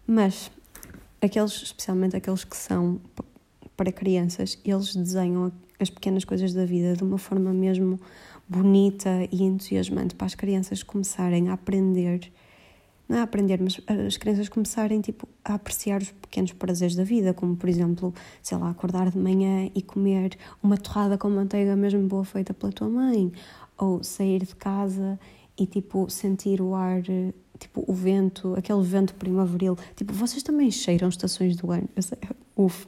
Mas 0.06 0.50
aqueles, 1.20 1.52
especialmente 1.52 2.16
aqueles 2.16 2.44
que 2.44 2.56
são 2.56 2.98
para 3.76 3.92
crianças, 3.92 4.58
eles 4.64 4.96
desenham 4.96 5.52
as 5.78 5.90
pequenas 5.90 6.24
coisas 6.24 6.54
da 6.54 6.64
vida 6.64 6.96
de 6.96 7.04
uma 7.04 7.18
forma 7.18 7.52
mesmo 7.52 8.00
bonita 8.48 9.28
e 9.30 9.42
entusiasmante 9.42 10.14
para 10.14 10.26
as 10.26 10.34
crianças 10.34 10.82
começarem 10.82 11.50
a 11.50 11.52
aprender 11.52 12.32
não 13.10 13.18
é 13.18 13.22
aprender, 13.22 13.60
mas 13.60 13.80
as 14.06 14.16
crianças 14.16 14.48
começarem 14.48 15.00
tipo, 15.00 15.28
a 15.44 15.54
apreciar 15.54 16.00
os 16.00 16.12
pequenos 16.12 16.52
prazeres 16.52 16.94
da 16.94 17.02
vida, 17.02 17.34
como 17.34 17.56
por 17.56 17.68
exemplo, 17.68 18.14
sei 18.40 18.56
lá, 18.56 18.70
acordar 18.70 19.10
de 19.10 19.18
manhã 19.18 19.68
e 19.74 19.82
comer 19.82 20.38
uma 20.62 20.76
torrada 20.76 21.18
com 21.18 21.28
manteiga 21.28 21.74
mesmo 21.74 22.06
boa 22.06 22.24
feita 22.24 22.54
pela 22.54 22.70
tua 22.70 22.88
mãe, 22.88 23.32
ou 23.76 24.00
sair 24.04 24.44
de 24.44 24.54
casa 24.54 25.18
e 25.58 25.66
tipo 25.66 26.08
sentir 26.08 26.60
o 26.62 26.72
ar, 26.72 27.02
tipo 27.58 27.84
o 27.84 27.92
vento, 27.92 28.54
aquele 28.54 28.82
vento 28.82 29.12
primaveril. 29.14 29.76
Tipo, 29.96 30.12
vocês 30.12 30.44
também 30.44 30.70
cheiram 30.70 31.08
estações 31.08 31.56
do 31.56 31.72
ano. 31.72 31.88
Eu 31.96 32.02
sei, 32.02 32.16
uf. 32.56 32.86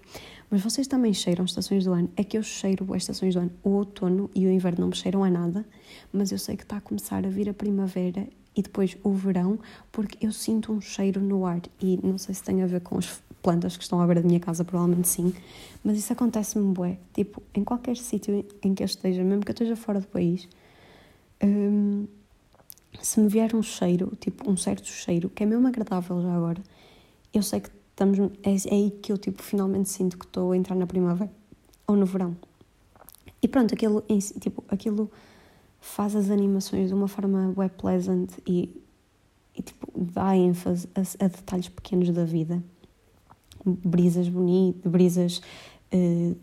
Mas 0.49 0.61
vocês 0.61 0.87
também 0.87 1.13
cheiram 1.13 1.45
estações 1.45 1.85
do 1.85 1.93
ano. 1.93 2.09
É 2.17 2.23
que 2.23 2.39
eu 2.39 2.45
cheiro 2.45 2.95
as 2.95 3.03
estações 3.03 3.35
do 3.35 3.41
ano. 3.41 3.51
O 3.65 3.71
outono 3.71 4.31
e 4.37 4.47
o 4.47 4.51
inverno 4.53 4.83
não 4.83 4.89
me 4.89 4.95
cheiram 4.95 5.25
a 5.25 5.31
nada, 5.31 5.67
mas 6.13 6.31
eu 6.31 6.39
sei 6.39 6.57
que 6.57 6.63
está 6.63 6.77
a 6.77 6.81
começar 6.81 7.27
a 7.27 7.29
vir 7.29 7.49
a 7.49 7.55
primavera 7.55 8.29
e 8.57 8.63
depois 8.63 8.97
o 9.03 9.13
verão, 9.13 9.59
porque 9.91 10.25
eu 10.25 10.33
sinto 10.33 10.73
um 10.73 10.81
cheiro 10.81 11.21
no 11.21 11.47
ar 11.47 11.63
e 11.81 11.99
não 12.03 12.19
sei 12.19 12.35
se 12.35 12.43
tem 12.43 12.63
a 12.63 12.67
ver 12.67 12.81
com 12.81 12.97
os 12.97 13.23
plantas 13.43 13.77
que 13.77 13.83
estão 13.83 14.01
à 14.01 14.07
beira 14.07 14.23
da 14.23 14.29
minha 14.29 14.41
casa, 14.41 14.65
provavelmente 14.65 15.09
sim, 15.09 15.35
mas 15.83 15.99
isso 15.99 16.13
acontece-me 16.13 16.73
bué. 16.73 16.99
Tipo, 17.13 17.43
em 17.55 17.65
qualquer 17.65 17.97
sítio 17.97 18.45
em 18.63 18.75
que 18.75 18.83
eu 18.83 18.87
esteja, 18.87 19.25
mesmo 19.25 19.45
que 19.45 19.51
eu 19.51 19.55
esteja 19.55 19.75
fora 19.75 20.01
do 20.01 20.07
país, 20.07 20.49
hum, 21.43 22.07
se 23.01 23.21
me 23.21 23.29
vier 23.29 23.55
um 23.55 23.63
cheiro, 23.63 24.13
tipo, 24.21 24.49
um 24.49 24.57
certo 24.57 24.87
cheiro, 24.87 25.29
que 25.29 25.43
é 25.43 25.47
mesmo 25.47 25.67
agradável 25.67 26.23
já 26.23 26.35
agora, 26.35 26.63
eu 27.35 27.43
sei 27.43 27.61
que 27.61 27.71
estamos, 27.91 28.19
é, 28.43 28.51
é 28.51 28.75
aí 28.75 28.91
que 29.03 29.11
eu, 29.11 29.19
tipo, 29.19 29.43
finalmente 29.43 29.89
sinto 29.89 30.19
que 30.19 30.25
estou 30.25 30.53
a 30.53 30.57
entrar 30.57 30.77
na 30.77 30.87
primavera 30.87 31.31
ou 31.87 31.97
no 31.97 32.07
verão. 32.07 32.37
E 33.43 33.49
pronto, 33.49 33.75
aquilo, 33.75 34.05
tipo, 34.39 34.63
aquilo 34.69 35.11
faz 35.83 36.15
as 36.15 36.31
animações 36.31 36.89
de 36.89 36.95
uma 36.95 37.09
forma 37.09 37.53
web 37.57 37.75
pleasant 37.77 38.31
e, 38.47 38.81
e 39.55 39.63
tipo, 39.63 39.87
dá 39.95 40.35
ênfase 40.35 40.89
a, 40.95 41.01
a, 41.25 41.29
detalhes 41.29 41.69
pequenos 41.69 42.09
da 42.11 42.25
vida. 42.25 42.63
Brisas 43.65 44.29
bonitas, 44.29 44.91
brisas 44.91 45.43
uh, 45.93 46.37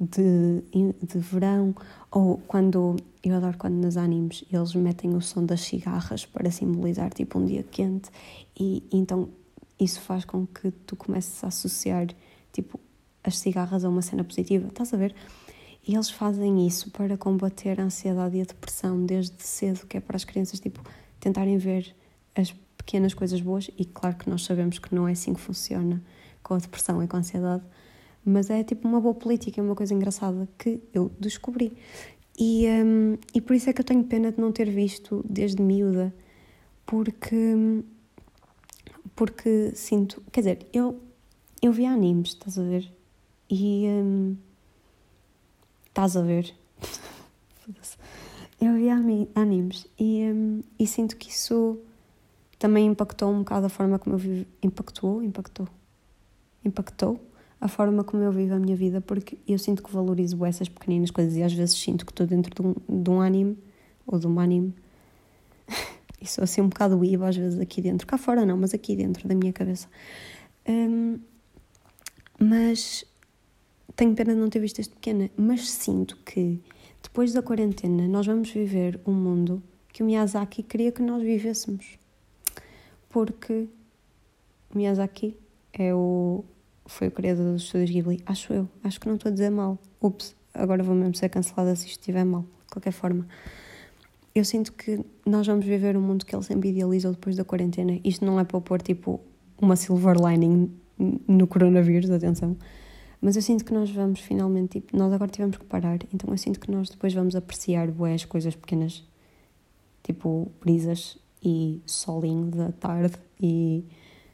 de, 0.00 0.62
de 1.00 1.18
verão, 1.18 1.74
ou 2.10 2.38
quando, 2.48 2.96
eu 3.22 3.36
adoro 3.36 3.56
quando 3.56 3.74
nas 3.74 3.96
animes 3.96 4.44
eles 4.52 4.74
metem 4.74 5.14
o 5.14 5.20
som 5.20 5.46
das 5.46 5.60
cigarras 5.60 6.26
para 6.26 6.50
simbolizar 6.50 7.10
tipo 7.14 7.38
um 7.38 7.46
dia 7.46 7.62
quente 7.62 8.10
e, 8.58 8.82
e 8.92 8.96
então 8.96 9.28
isso 9.78 10.00
faz 10.00 10.24
com 10.24 10.44
que 10.46 10.70
tu 10.70 10.96
comeces 10.96 11.42
a 11.42 11.48
associar 11.48 12.08
tipo 12.52 12.78
as 13.24 13.38
cigarras 13.38 13.84
a 13.84 13.88
uma 13.88 14.02
cena 14.02 14.24
positiva, 14.24 14.66
estás 14.66 14.92
a 14.92 14.96
ver? 14.96 15.14
E 15.86 15.94
eles 15.94 16.10
fazem 16.10 16.66
isso 16.66 16.90
para 16.90 17.16
combater 17.16 17.80
a 17.80 17.84
ansiedade 17.84 18.36
e 18.36 18.40
a 18.40 18.44
depressão 18.44 19.04
desde 19.04 19.42
cedo, 19.42 19.86
que 19.86 19.96
é 19.96 20.00
para 20.00 20.16
as 20.16 20.24
crianças 20.24 20.60
tipo 20.60 20.80
tentarem 21.18 21.58
ver 21.58 21.94
as 22.34 22.54
pequenas 22.76 23.14
coisas 23.14 23.40
boas 23.40 23.70
e 23.78 23.84
claro 23.84 24.16
que 24.16 24.30
nós 24.30 24.44
sabemos 24.44 24.78
que 24.78 24.94
não 24.94 25.08
é 25.08 25.12
assim 25.12 25.34
que 25.34 25.40
funciona 25.40 26.02
com 26.42 26.54
a 26.54 26.58
depressão 26.58 27.02
e 27.02 27.06
com 27.06 27.16
a 27.16 27.20
ansiedade, 27.20 27.62
mas 28.24 28.50
é 28.50 28.62
tipo 28.62 28.86
uma 28.86 29.00
boa 29.00 29.14
política, 29.14 29.60
é 29.60 29.64
uma 29.64 29.74
coisa 29.74 29.94
engraçada 29.94 30.48
que 30.58 30.80
eu 30.92 31.10
descobri. 31.18 31.72
E, 32.38 32.66
um, 32.68 33.18
e 33.34 33.40
por 33.40 33.54
isso 33.54 33.68
é 33.68 33.72
que 33.72 33.80
eu 33.80 33.84
tenho 33.84 34.04
pena 34.04 34.32
de 34.32 34.40
não 34.40 34.52
ter 34.52 34.70
visto 34.70 35.24
desde 35.28 35.62
miúda, 35.62 36.14
porque, 36.86 37.82
porque 39.14 39.72
sinto, 39.74 40.22
quer 40.32 40.40
dizer, 40.40 40.66
eu, 40.72 41.00
eu 41.60 41.72
vi 41.72 41.86
animes, 41.86 42.30
estás 42.30 42.58
a 42.58 42.62
ver? 42.62 42.92
E 43.50 43.86
um, 43.86 44.36
estás 45.92 46.16
a 46.16 46.22
ver? 46.22 46.54
eu 48.60 48.74
vi 48.74 49.28
animes 49.34 49.86
e, 49.98 50.24
um, 50.24 50.62
e 50.78 50.86
sinto 50.86 51.16
que 51.16 51.28
isso 51.28 51.78
também 52.58 52.86
impactou 52.86 53.30
um 53.30 53.40
bocado 53.40 53.66
a 53.66 53.68
forma 53.68 53.98
como 53.98 54.14
eu 54.14 54.18
vivo. 54.18 54.46
Impactou? 54.62 55.22
Impactou? 55.22 55.68
Impactou 56.64 57.20
a 57.60 57.68
forma 57.68 58.02
como 58.02 58.22
eu 58.22 58.32
vivo 58.32 58.54
a 58.54 58.58
minha 58.58 58.74
vida, 58.74 59.00
porque 59.00 59.36
eu 59.46 59.58
sinto 59.58 59.82
que 59.82 59.92
valorizo 59.92 60.44
essas 60.44 60.68
pequeninas 60.68 61.10
coisas 61.10 61.36
e 61.36 61.42
às 61.42 61.52
vezes 61.52 61.76
sinto 61.76 62.06
que 62.06 62.12
estou 62.12 62.26
dentro 62.26 62.54
de 62.54 62.62
um, 62.66 63.02
de 63.02 63.10
um 63.10 63.20
anime 63.20 63.58
ou 64.06 64.18
de 64.18 64.26
um 64.26 64.40
anime 64.40 64.74
e 66.20 66.26
sou 66.26 66.42
assim 66.42 66.60
um 66.60 66.68
bocado 66.68 67.04
iva 67.04 67.28
às 67.28 67.36
vezes 67.36 67.60
aqui 67.60 67.82
dentro, 67.82 68.06
cá 68.06 68.16
fora 68.16 68.46
não, 68.46 68.56
mas 68.56 68.72
aqui 68.74 68.96
dentro 68.96 69.28
da 69.28 69.34
minha 69.34 69.52
cabeça. 69.52 69.88
Um, 70.68 71.20
mas 72.40 73.04
tenho 73.96 74.14
pena 74.14 74.34
de 74.34 74.40
não 74.40 74.48
ter 74.48 74.60
visto 74.60 74.80
este 74.80 74.94
pequena, 74.94 75.30
mas 75.36 75.70
sinto 75.70 76.16
que 76.24 76.60
depois 77.02 77.32
da 77.32 77.42
quarentena 77.42 78.06
nós 78.08 78.26
vamos 78.26 78.50
viver 78.50 79.00
um 79.06 79.12
mundo 79.12 79.62
que 79.92 80.02
o 80.02 80.06
Miyazaki 80.06 80.62
queria 80.62 80.90
que 80.90 81.02
nós 81.02 81.22
vivêssemos. 81.22 81.98
Porque 83.10 83.68
o 84.74 84.78
Miyazaki 84.78 85.36
é 85.72 85.94
o, 85.94 86.44
foi 86.86 87.08
o 87.08 87.10
criador 87.10 87.52
dos 87.52 87.64
estúdios 87.64 87.90
Ghibli, 87.90 88.22
acho 88.24 88.52
eu, 88.52 88.68
acho 88.82 88.98
que 88.98 89.06
não 89.06 89.16
estou 89.16 89.28
a 89.28 89.32
dizer 89.32 89.50
mal. 89.50 89.78
Ups, 90.00 90.34
agora 90.54 90.82
vou 90.82 90.94
mesmo 90.94 91.14
ser 91.14 91.28
cancelada 91.28 91.76
se 91.76 91.86
isto 91.86 92.00
estiver 92.00 92.24
mal, 92.24 92.42
de 92.42 92.72
qualquer 92.72 92.92
forma. 92.92 93.26
Eu 94.34 94.46
sinto 94.46 94.72
que 94.72 95.04
nós 95.26 95.46
vamos 95.46 95.66
viver 95.66 95.94
um 95.94 96.00
mundo 96.00 96.24
que 96.24 96.34
ele 96.34 96.42
sempre 96.42 96.70
idealizou 96.70 97.12
depois 97.12 97.36
da 97.36 97.44
quarentena. 97.44 98.00
Isto 98.02 98.24
não 98.24 98.40
é 98.40 98.44
para 98.44 98.58
pôr 98.62 98.80
tipo 98.80 99.20
uma 99.60 99.76
silver 99.76 100.16
lining 100.16 100.72
no 101.28 101.46
coronavírus, 101.46 102.10
atenção 102.10 102.56
mas 103.22 103.36
eu 103.36 103.42
sinto 103.42 103.64
que 103.64 103.72
nós 103.72 103.88
vamos 103.90 104.18
finalmente, 104.18 104.80
tipo, 104.80 104.96
nós 104.96 105.12
agora 105.12 105.30
tivemos 105.30 105.56
que 105.56 105.64
parar, 105.64 106.00
então 106.12 106.28
eu 106.30 106.36
sinto 106.36 106.58
que 106.58 106.70
nós 106.70 106.90
depois 106.90 107.14
vamos 107.14 107.36
apreciar 107.36 107.88
boas 107.90 108.24
coisas 108.24 108.56
pequenas, 108.56 109.04
tipo 110.02 110.50
brisas 110.60 111.16
e 111.42 111.80
solinho 111.86 112.50
da 112.50 112.72
tarde 112.72 113.14
e 113.40 113.84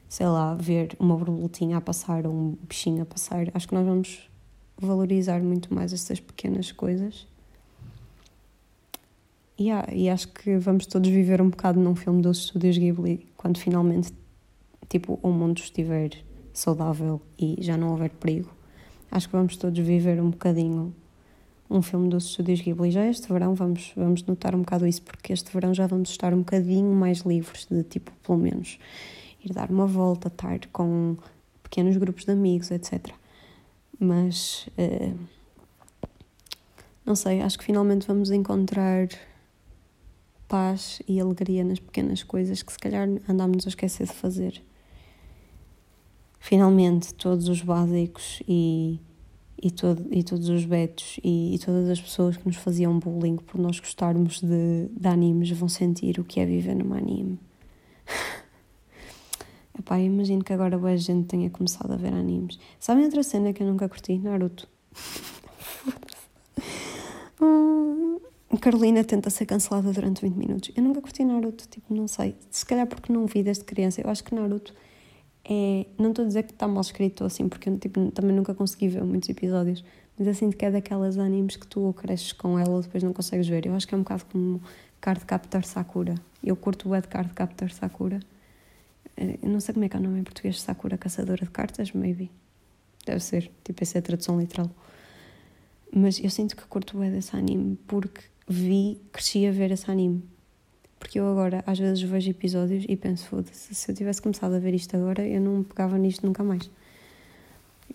sei 0.09 0.25
lá, 0.25 0.55
ver 0.55 0.97
uma 0.99 1.15
borboletinha 1.15 1.77
a 1.77 1.81
passar 1.81 2.25
ou 2.25 2.33
um 2.33 2.57
bichinho 2.67 3.03
a 3.03 3.05
passar. 3.05 3.47
Acho 3.53 3.67
que 3.67 3.75
nós 3.75 3.85
vamos 3.85 4.27
valorizar 4.75 5.39
muito 5.39 5.71
mais 5.71 5.93
essas 5.93 6.19
pequenas 6.19 6.71
coisas. 6.71 7.27
Yeah, 9.59 9.93
e 9.93 10.09
acho 10.09 10.29
que 10.29 10.57
vamos 10.57 10.87
todos 10.87 11.09
viver 11.09 11.41
um 11.41 11.49
bocado 11.49 11.79
num 11.79 11.95
filme 11.95 12.23
dos 12.23 12.39
estúdios 12.39 12.77
Ghibli 12.77 13.27
quando 13.37 13.59
finalmente 13.59 14.11
tipo, 14.89 15.19
o 15.21 15.29
mundo 15.29 15.59
estiver 15.59 16.11
saudável 16.51 17.21
e 17.37 17.57
já 17.59 17.77
não 17.77 17.91
houver 17.91 18.09
perigo. 18.09 18.58
Acho 19.11 19.27
que 19.27 19.35
vamos 19.35 19.57
todos 19.57 19.79
viver 19.79 20.21
um 20.21 20.29
bocadinho 20.29 20.93
um 21.69 21.81
filme 21.81 22.09
dos 22.09 22.25
estúdios 22.25 22.61
Ghibli. 22.61 22.91
Já 22.91 23.05
este 23.05 23.31
verão 23.31 23.53
vamos, 23.53 23.93
vamos 23.95 24.23
notar 24.23 24.55
um 24.55 24.59
bocado 24.59 24.87
isso, 24.87 25.01
porque 25.03 25.31
este 25.31 25.51
verão 25.53 25.73
já 25.73 25.85
vamos 25.85 26.09
estar 26.09 26.33
um 26.33 26.39
bocadinho 26.39 26.93
mais 26.95 27.19
livres, 27.19 27.67
de 27.69 27.83
tipo, 27.83 28.11
pelo 28.23 28.37
menos, 28.37 28.79
ir 29.43 29.53
dar 29.53 29.69
uma 29.69 29.85
volta, 29.85 30.29
estar 30.29 30.65
com 30.71 31.15
pequenos 31.61 31.95
grupos 31.97 32.25
de 32.25 32.31
amigos, 32.31 32.71
etc. 32.71 33.13
Mas, 33.99 34.67
uh, 34.77 35.15
não 37.05 37.15
sei, 37.15 37.41
acho 37.41 37.59
que 37.59 37.65
finalmente 37.65 38.07
vamos 38.07 38.31
encontrar 38.31 39.07
paz 40.47 40.99
e 41.07 41.19
alegria 41.19 41.63
nas 41.63 41.79
pequenas 41.79 42.23
coisas 42.23 42.63
que 42.63 42.71
se 42.71 42.79
calhar 42.79 43.07
andámos 43.27 43.67
a 43.67 43.69
esquecer 43.69 44.07
de 44.07 44.13
fazer 44.13 44.63
finalmente 46.39 47.13
todos 47.13 47.49
os 47.49 47.61
básicos 47.61 48.41
e, 48.47 48.99
e, 49.61 49.69
todo, 49.69 50.07
e 50.11 50.23
todos 50.23 50.49
os 50.49 50.65
betos 50.65 51.19
e, 51.23 51.55
e, 51.55 51.59
todas 51.59 51.89
as 51.89 51.99
pessoas 51.99 52.37
que 52.37 52.47
nos 52.47 52.55
faziam 52.55 52.97
bullying 52.97 53.35
por 53.35 53.59
nós 53.59 53.79
gostarmos 53.79 54.41
de, 54.41 54.87
de 54.89 55.07
animes 55.07 55.51
vão 55.51 55.67
sentir 55.67 56.19
o 56.19 56.23
que 56.23 56.39
é 56.39 56.45
viver 56.45 56.75
num 56.75 56.93
anime. 56.93 57.37
Epá, 59.77 59.99
imagino 59.99 60.43
que 60.43 60.51
agora 60.51 60.77
boa 60.77 60.97
gente 60.97 61.27
tenha 61.27 61.49
começado 61.49 61.93
a 61.93 61.95
ver 61.95 62.13
animes. 62.13 62.59
Sabem 62.79 63.05
outra 63.05 63.23
cena 63.23 63.53
que 63.53 63.63
eu 63.63 63.67
nunca 63.67 63.87
curti? 63.87 64.17
Naruto. 64.17 64.67
hum, 67.39 68.19
Carolina 68.59 69.05
tenta 69.05 69.29
ser 69.29 69.45
cancelada 69.45 69.93
durante 69.93 70.21
20 70.21 70.35
minutos. 70.35 70.71
Eu 70.75 70.83
nunca 70.83 71.01
curti 71.01 71.23
Naruto, 71.23 71.65
tipo, 71.69 71.93
não 71.93 72.09
sei. 72.09 72.35
Se 72.49 72.65
calhar 72.65 72.87
porque 72.87 73.13
não 73.13 73.25
vi 73.25 73.41
desde 73.41 73.63
criança. 73.63 74.01
Eu 74.01 74.09
acho 74.09 74.21
que 74.21 74.35
Naruto 74.35 74.73
é. 75.45 75.85
Não 75.97 76.09
estou 76.09 76.25
a 76.25 76.27
dizer 76.27 76.43
que 76.43 76.51
está 76.51 76.67
mal 76.67 76.81
escrito 76.81 77.23
assim, 77.23 77.47
porque 77.47 77.69
eu 77.69 77.77
tipo, 77.77 78.11
também 78.11 78.35
nunca 78.35 78.53
consegui 78.53 78.87
ver 78.87 79.03
muitos 79.03 79.29
episódios, 79.29 79.83
mas 80.17 80.27
eu 80.27 80.33
sinto 80.33 80.57
que 80.57 80.65
é 80.65 80.71
daquelas 80.71 81.17
animes 81.17 81.55
que 81.55 81.67
tu 81.67 81.93
cresces 81.93 82.31
com 82.33 82.59
ela 82.59 82.69
ou 82.69 82.81
depois 82.81 83.03
não 83.03 83.13
consegues 83.13 83.47
ver. 83.47 83.65
Eu 83.65 83.73
acho 83.73 83.87
que 83.87 83.95
é 83.95 83.97
um 83.97 84.01
bocado 84.01 84.25
como 84.25 84.61
Card 84.99 85.25
Captor 85.25 85.63
Sakura. 85.63 86.15
Eu 86.43 86.55
curto 86.55 86.91
o 86.91 87.01
de 87.01 87.07
Card 87.07 87.33
Captor 87.33 87.71
Sakura. 87.71 88.19
Eh, 89.15 89.37
eu 89.41 89.49
não 89.49 89.59
sei 89.59 89.73
como 89.73 89.85
é 89.85 89.89
que 89.89 89.95
é 89.95 89.99
o 89.99 90.03
nome 90.03 90.19
em 90.19 90.23
português, 90.23 90.61
Sakura 90.61 90.97
Caçadora 90.97 91.45
de 91.45 91.51
Cartas, 91.51 91.91
maybe. 91.93 92.29
Deve 93.05 93.21
ser, 93.21 93.51
tipo, 93.63 93.83
essa 93.83 93.97
é 93.97 93.99
a 93.99 94.01
tradução 94.01 94.39
literal. 94.39 94.69
Mas 95.93 96.19
eu 96.23 96.29
sinto 96.29 96.55
que 96.55 96.63
curto 96.65 96.97
o 96.97 97.01
desse 97.01 97.35
anime 97.35 97.77
porque 97.87 98.21
vi, 98.47 99.01
cresci 99.11 99.47
a 99.47 99.51
ver 99.51 99.71
esse 99.71 99.89
anime. 99.89 100.23
Porque 100.99 101.19
eu 101.19 101.29
agora, 101.29 101.63
às 101.65 101.79
vezes, 101.79 102.01
vejo 102.01 102.29
episódios 102.29 102.85
e 102.87 102.95
penso, 102.95 103.25
foda-se, 103.27 103.73
se 103.73 103.89
eu 103.89 103.95
tivesse 103.95 104.21
começado 104.21 104.53
a 104.53 104.59
ver 104.59 104.73
isto 104.73 104.95
agora, 104.97 105.25
eu 105.25 105.39
não 105.39 105.63
pegava 105.63 105.97
nisto 105.97 106.25
nunca 106.25 106.43
mais. 106.43 106.69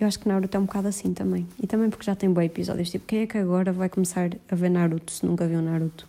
Eu 0.01 0.09
acho 0.09 0.19
que 0.19 0.27
Naruto 0.27 0.57
é 0.57 0.61
um 0.61 0.65
bocado 0.65 0.89
assim 0.89 1.15
também. 1.15 1.47
E 1.63 1.67
também 1.67 1.89
porque 1.91 2.05
já 2.05 2.17
tem 2.17 2.33
bons 2.33 2.45
episódios. 2.45 2.91
Tipo, 2.91 3.07
quem 3.07 3.21
é 3.21 3.27
que 3.27 3.39
agora 3.39 3.73
vai 3.73 3.89
começar 3.89 4.31
a 4.51 4.55
ver 4.55 4.71
Naruto 4.71 5.13
se 5.13 5.25
nunca 5.25 5.47
viu 5.47 5.63
Naruto? 5.63 6.09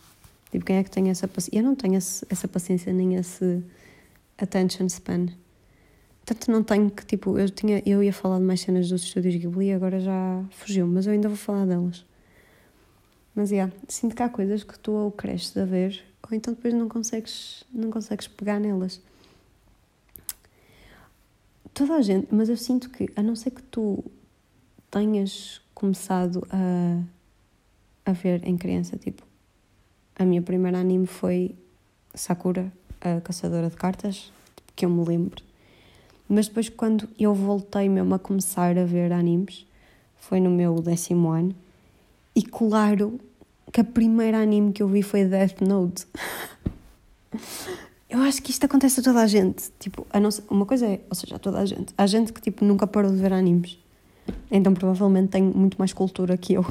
Tipo, 0.52 0.66
quem 0.66 0.78
é 0.78 0.84
que 0.84 0.90
tem 0.90 1.10
essa 1.10 1.28
paciência? 1.28 1.60
Eu 1.60 1.64
não 1.64 1.76
tenho 1.76 1.96
esse, 1.96 2.26
essa 2.30 2.48
paciência 2.48 2.92
nem 2.92 3.16
esse 3.16 3.62
attention 4.38 4.88
span. 4.88 5.28
Tanto 6.26 6.50
não 6.50 6.64
tenho 6.64 6.90
que, 6.90 7.06
tipo, 7.06 7.38
eu, 7.38 7.48
tinha, 7.50 7.84
eu 7.86 8.02
ia 8.02 8.12
falar 8.12 8.40
de 8.40 8.46
mais 8.46 8.62
cenas 8.62 8.90
dos 8.90 9.04
estúdios 9.04 9.36
Ghibli 9.36 9.68
e 9.68 9.74
agora 9.74 10.00
já 10.00 10.44
fugiu, 10.50 10.88
mas 10.88 11.06
eu 11.06 11.14
ainda 11.14 11.28
vou 11.28 11.38
falar 11.38 11.66
delas. 11.66 12.04
Mas, 13.36 13.52
yeah, 13.52 13.72
sinto 13.88 14.16
que 14.16 14.24
há 14.24 14.30
coisas 14.30 14.64
que 14.64 14.80
tu 14.80 14.94
ou 14.94 15.12
cresces 15.12 15.56
a 15.58 15.66
ver 15.66 16.02
ou 16.30 16.36
então 16.36 16.54
depois 16.54 16.74
não 16.74 16.90
consegues, 16.90 17.64
não 17.72 17.92
consegues 17.92 18.28
pegar 18.28 18.60
nelas. 18.60 19.00
Toda 21.74 21.96
a 21.96 22.02
gente, 22.02 22.34
mas 22.34 22.50
eu 22.50 22.58
sinto 22.58 22.90
que, 22.90 23.10
a 23.16 23.22
não 23.22 23.36
ser 23.36 23.52
que 23.52 23.62
tu 23.62 24.04
tenhas 24.90 25.62
começado 25.74 26.48
a, 26.50 27.02
a 28.10 28.14
ver 28.14 28.48
em 28.48 28.58
criança, 28.58 28.98
tipo, 28.98 29.24
a 30.16 30.26
minha 30.26 30.42
primeira 30.42 30.80
anime 30.80 31.06
foi 31.06 31.56
Sakura, 32.14 32.72
a 33.02 33.20
caçadora 33.22 33.70
de 33.70 33.76
cartas, 33.76 34.32
que 34.76 34.86
eu 34.86 34.90
me 34.90 35.06
lembro. 35.06 35.44
Mas 36.28 36.48
depois, 36.48 36.70
quando 36.70 37.08
eu 37.20 37.36
voltei 37.36 37.88
mesmo 37.90 38.16
a 38.16 38.20
começar 38.20 38.78
a 38.78 38.86
ver 38.86 39.12
animes, 39.12 39.68
foi 40.16 40.40
no 40.40 40.50
meu 40.50 40.82
décimo 40.82 41.30
ano, 41.30 41.54
e 42.34 42.42
claro 42.42 43.20
que 43.72 43.82
a 43.82 43.84
primeira 43.84 44.40
anime 44.40 44.72
que 44.72 44.82
eu 44.82 44.88
vi 44.88 45.02
foi 45.02 45.26
Death 45.26 45.62
Note. 45.62 46.06
eu 48.10 48.20
acho 48.20 48.42
que 48.42 48.52
isto 48.52 48.66
acontece 48.66 49.00
a 49.00 49.04
toda 49.04 49.22
a 49.22 49.28
gente. 49.28 49.72
Tipo, 49.80 50.06
a 50.10 50.20
nossa, 50.20 50.44
uma 50.50 50.66
coisa 50.66 50.86
é, 50.86 51.02
ou 51.10 51.16
seja, 51.16 51.36
a 51.36 51.40
toda 51.40 51.60
a 51.60 51.66
gente. 51.66 51.94
Há 51.98 52.06
gente 52.08 52.32
que 52.32 52.42
tipo, 52.42 52.64
nunca 52.64 52.88
parou 52.88 53.12
de 53.12 53.18
ver 53.18 53.34
animes. 53.34 53.78
Então 54.50 54.74
provavelmente 54.74 55.30
tem 55.30 55.44
muito 55.44 55.78
mais 55.78 55.94
cultura 55.94 56.38
que 56.38 56.54
eu. 56.54 56.66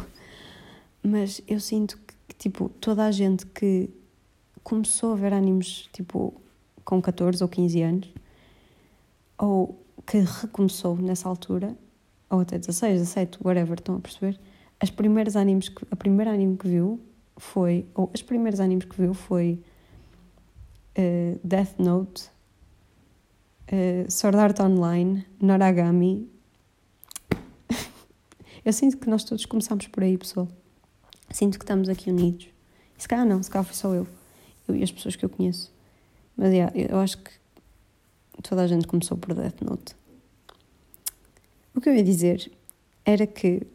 Mas 1.02 1.42
eu 1.46 1.60
sinto 1.60 1.98
que, 2.26 2.34
tipo, 2.34 2.68
toda 2.80 3.04
a 3.04 3.10
gente 3.10 3.44
que 3.46 3.90
começou 4.62 5.12
a 5.12 5.16
ver 5.16 5.34
animes 5.34 5.88
tipo 5.92 6.34
com 6.84 7.00
14 7.00 7.42
ou 7.42 7.48
15 7.48 7.82
anos, 7.82 8.08
ou 9.38 9.78
que 10.06 10.18
recomeçou 10.18 10.96
nessa 10.96 11.28
altura, 11.28 11.76
ou 12.28 12.40
até 12.40 12.58
16, 12.58 13.00
17, 13.00 13.38
whatever, 13.42 13.78
estão 13.78 13.96
a 13.96 14.00
perceber? 14.00 14.38
As 14.84 14.90
primeiras 14.90 15.34
animes 15.34 15.70
que, 15.70 15.82
a 15.90 15.96
primeira 15.96 16.30
anime 16.30 16.58
que 16.58 16.68
viu 16.68 17.00
foi, 17.38 17.86
ou 17.94 18.10
as 18.12 18.20
primeiras 18.20 18.60
animes 18.60 18.84
que 18.84 18.94
viu 19.00 19.14
foi 19.14 19.58
uh, 20.98 21.40
Death 21.42 21.78
Note, 21.78 22.24
uh, 23.72 24.10
Sword 24.10 24.36
Art 24.36 24.60
Online, 24.60 25.26
Noragami. 25.40 26.28
Eu 28.62 28.74
sinto 28.74 28.98
que 28.98 29.08
nós 29.08 29.24
todos 29.24 29.46
começamos 29.46 29.86
por 29.86 30.02
aí, 30.02 30.18
pessoal. 30.18 30.48
Sinto 31.30 31.58
que 31.58 31.64
estamos 31.64 31.88
aqui 31.88 32.10
unidos. 32.10 32.50
E 32.98 33.00
se 33.00 33.08
calhar 33.08 33.24
não, 33.24 33.42
se 33.42 33.50
calhar 33.50 33.64
foi 33.64 33.74
só 33.74 33.94
eu. 33.94 34.06
Eu 34.68 34.76
e 34.76 34.82
as 34.82 34.92
pessoas 34.92 35.16
que 35.16 35.24
eu 35.24 35.30
conheço. 35.30 35.72
Mas 36.36 36.52
yeah, 36.52 36.70
eu 36.76 36.98
acho 36.98 37.16
que 37.16 37.30
toda 38.42 38.60
a 38.60 38.66
gente 38.66 38.86
começou 38.86 39.16
por 39.16 39.34
Death 39.34 39.62
Note. 39.62 39.96
O 41.74 41.80
que 41.80 41.88
eu 41.88 41.94
ia 41.94 42.04
dizer 42.04 42.52
era 43.02 43.26
que, 43.26 43.66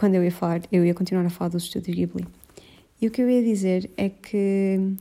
quando 0.00 0.14
eu 0.14 0.24
ia 0.24 0.32
falar, 0.32 0.62
eu 0.72 0.82
ia 0.82 0.94
continuar 0.94 1.26
a 1.26 1.28
falar 1.28 1.50
dos 1.50 1.64
estúdios 1.64 1.94
Ghibli. 1.94 2.26
E 3.02 3.06
o 3.06 3.10
que 3.10 3.20
eu 3.20 3.28
ia 3.28 3.42
dizer 3.42 3.90
é 3.98 4.08
que 4.08 4.96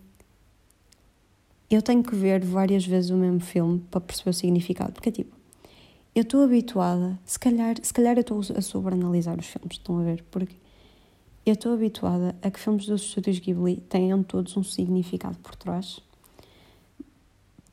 eu 1.72 1.82
tenho 1.82 2.04
que 2.04 2.14
ver 2.14 2.44
várias 2.44 2.86
vezes 2.86 3.10
o 3.10 3.16
mesmo 3.16 3.40
filme 3.40 3.80
para 3.90 4.02
perceber 4.02 4.32
o 4.32 4.34
significado. 4.34 4.92
Porque, 4.92 5.10
tipo, 5.10 5.34
eu 6.14 6.24
estou 6.24 6.44
habituada, 6.44 7.18
se 7.24 7.40
calhar, 7.40 7.78
se 7.82 7.94
calhar 7.94 8.18
eu 8.18 8.22
estou 8.22 8.42
a 8.54 8.62
sobreanalisar 8.62 9.40
os 9.40 9.46
filmes, 9.46 9.78
estão 9.78 10.00
a 10.00 10.04
ver? 10.04 10.22
Porque 10.30 10.58
eu 11.46 11.54
estou 11.54 11.74
habituada 11.74 12.36
a 12.42 12.52
que 12.52 12.60
filmes 12.60 12.86
dos 12.86 13.02
estúdios 13.04 13.40
Ghibli 13.40 13.78
tenham 13.88 14.22
todos 14.22 14.58
um 14.58 14.64
significado 14.64 15.38
por 15.40 15.56
trás 15.56 16.02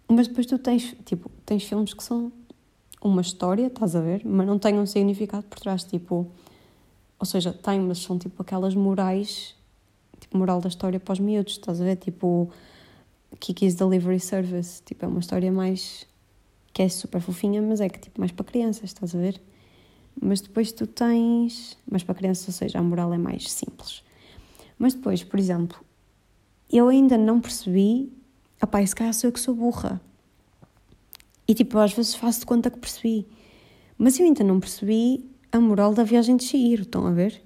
mas 0.08 0.28
depois 0.28 0.46
tu 0.46 0.58
tens, 0.58 0.94
tipo, 1.04 1.30
tens 1.44 1.64
filmes 1.64 1.92
que 1.92 2.02
são 2.02 2.30
uma 3.02 3.20
história, 3.20 3.66
estás 3.66 3.96
a 3.96 4.00
ver, 4.00 4.22
mas 4.24 4.46
não 4.46 4.58
têm 4.58 4.78
um 4.78 4.86
significado 4.86 5.44
por 5.44 5.58
trás, 5.58 5.84
tipo, 5.84 6.30
ou 7.18 7.26
seja, 7.26 7.52
têm, 7.52 7.80
mas 7.80 7.98
são 7.98 8.18
tipo 8.18 8.42
aquelas 8.42 8.74
morais, 8.74 9.54
tipo, 10.20 10.36
moral 10.36 10.60
da 10.60 10.68
história 10.68 11.00
para 11.00 11.12
os 11.12 11.18
miúdos, 11.18 11.54
estás 11.54 11.80
a 11.80 11.84
ver, 11.84 11.96
tipo, 11.96 12.50
Kiki's 13.40 13.74
Delivery 13.74 14.20
Service, 14.20 14.82
tipo, 14.82 15.04
é 15.04 15.08
uma 15.08 15.20
história 15.20 15.50
mais, 15.50 16.06
que 16.72 16.82
é 16.82 16.88
super 16.88 17.20
fofinha, 17.20 17.62
mas 17.62 17.80
é 17.80 17.88
que, 17.88 17.98
tipo, 17.98 18.20
mais 18.20 18.32
para 18.32 18.44
crianças, 18.44 18.84
estás 18.84 19.14
a 19.14 19.18
ver? 19.18 19.40
Mas 20.20 20.40
depois 20.40 20.72
tu 20.72 20.86
tens, 20.86 21.76
mas 21.90 22.02
para 22.02 22.14
crianças, 22.14 22.48
ou 22.48 22.54
seja, 22.54 22.78
a 22.78 22.82
moral 22.82 23.12
é 23.12 23.18
mais 23.18 23.50
simples. 23.50 24.02
Mas 24.78 24.94
depois, 24.94 25.22
por 25.22 25.38
exemplo, 25.38 25.78
eu 26.70 26.88
ainda 26.88 27.18
não 27.18 27.40
percebi 27.40 28.12
Opá, 28.62 28.80
esse 28.80 28.94
calhar 28.94 29.12
sou 29.12 29.28
eu 29.28 29.32
que 29.32 29.40
sou 29.40 29.54
burra. 29.54 30.00
E 31.46 31.54
tipo, 31.54 31.78
às 31.78 31.92
vezes 31.92 32.14
faço 32.14 32.40
de 32.40 32.46
conta 32.46 32.70
que 32.70 32.78
percebi. 32.78 33.26
Mas 33.98 34.18
eu 34.18 34.24
ainda 34.24 34.42
não 34.42 34.58
percebi 34.58 35.30
a 35.56 35.60
moral 35.60 35.94
da 35.94 36.04
viagem 36.04 36.36
de 36.36 36.44
Shihiro, 36.44 36.82
estão 36.82 37.06
a 37.06 37.10
ver? 37.10 37.42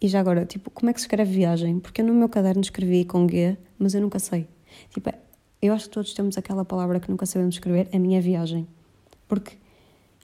E 0.00 0.08
já 0.08 0.20
agora, 0.20 0.44
tipo, 0.44 0.70
como 0.70 0.90
é 0.90 0.92
que 0.92 1.00
se 1.00 1.06
escreve 1.06 1.32
viagem? 1.32 1.78
Porque 1.78 2.02
eu 2.02 2.06
no 2.06 2.14
meu 2.14 2.28
caderno 2.28 2.60
escrevi 2.60 3.04
com 3.04 3.28
G, 3.28 3.56
mas 3.78 3.94
eu 3.94 4.00
nunca 4.00 4.18
sei. 4.18 4.48
Tipo, 4.90 5.10
eu 5.60 5.72
acho 5.72 5.84
que 5.84 5.90
todos 5.90 6.12
temos 6.12 6.36
aquela 6.36 6.64
palavra 6.64 6.98
que 6.98 7.10
nunca 7.10 7.24
sabemos 7.24 7.54
escrever, 7.54 7.88
a 7.92 7.98
minha 7.98 8.20
viagem. 8.20 8.66
Porque 9.28 9.56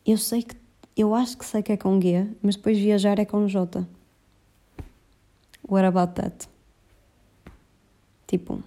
eu 0.04 0.18
sei 0.18 0.42
que, 0.42 0.56
eu 0.96 1.14
acho 1.14 1.38
que 1.38 1.44
sei 1.44 1.62
que 1.62 1.72
é 1.72 1.76
com 1.76 2.00
G, 2.00 2.26
mas 2.42 2.56
depois 2.56 2.76
viajar 2.76 3.18
é 3.18 3.24
com 3.24 3.46
J. 3.46 3.86
What 5.68 5.86
about 5.86 6.14
that? 6.14 6.48
Tipo, 8.26 8.62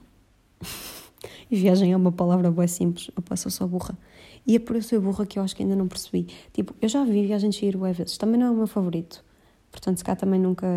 viagem 1.56 1.92
é 1.92 1.98
uma 1.98 2.12
palavra 2.12 2.50
boa 2.50 2.68
simples, 2.68 3.12
eu 3.16 3.22
passo 3.22 3.50
só 3.50 3.68
burra. 3.68 3.98
E 4.46 4.56
é 4.56 4.60
por 4.60 4.76
eu 4.76 4.82
ser 4.82 5.00
burra 5.00 5.26
que 5.26 5.38
eu 5.38 5.44
acho 5.44 5.56
que 5.56 5.64
ainda 5.64 5.76
não 5.76 5.88
percebi. 5.88 6.28
Tipo, 6.54 6.74
eu 6.82 6.90
já 6.90 7.04
vi 7.04 7.26
Viagem 7.26 7.50
de 7.50 7.58
Chihiro 7.58 7.80
bué 7.80 7.94
vezes, 7.94 8.18
também 8.18 8.40
não 8.40 8.48
é 8.48 8.52
o 8.52 8.56
meu 8.56 8.68
favorito. 8.68 9.24
Portanto, 9.72 9.98
se 9.98 10.04
cá 10.04 10.16
também 10.16 10.40
nunca 10.40 10.68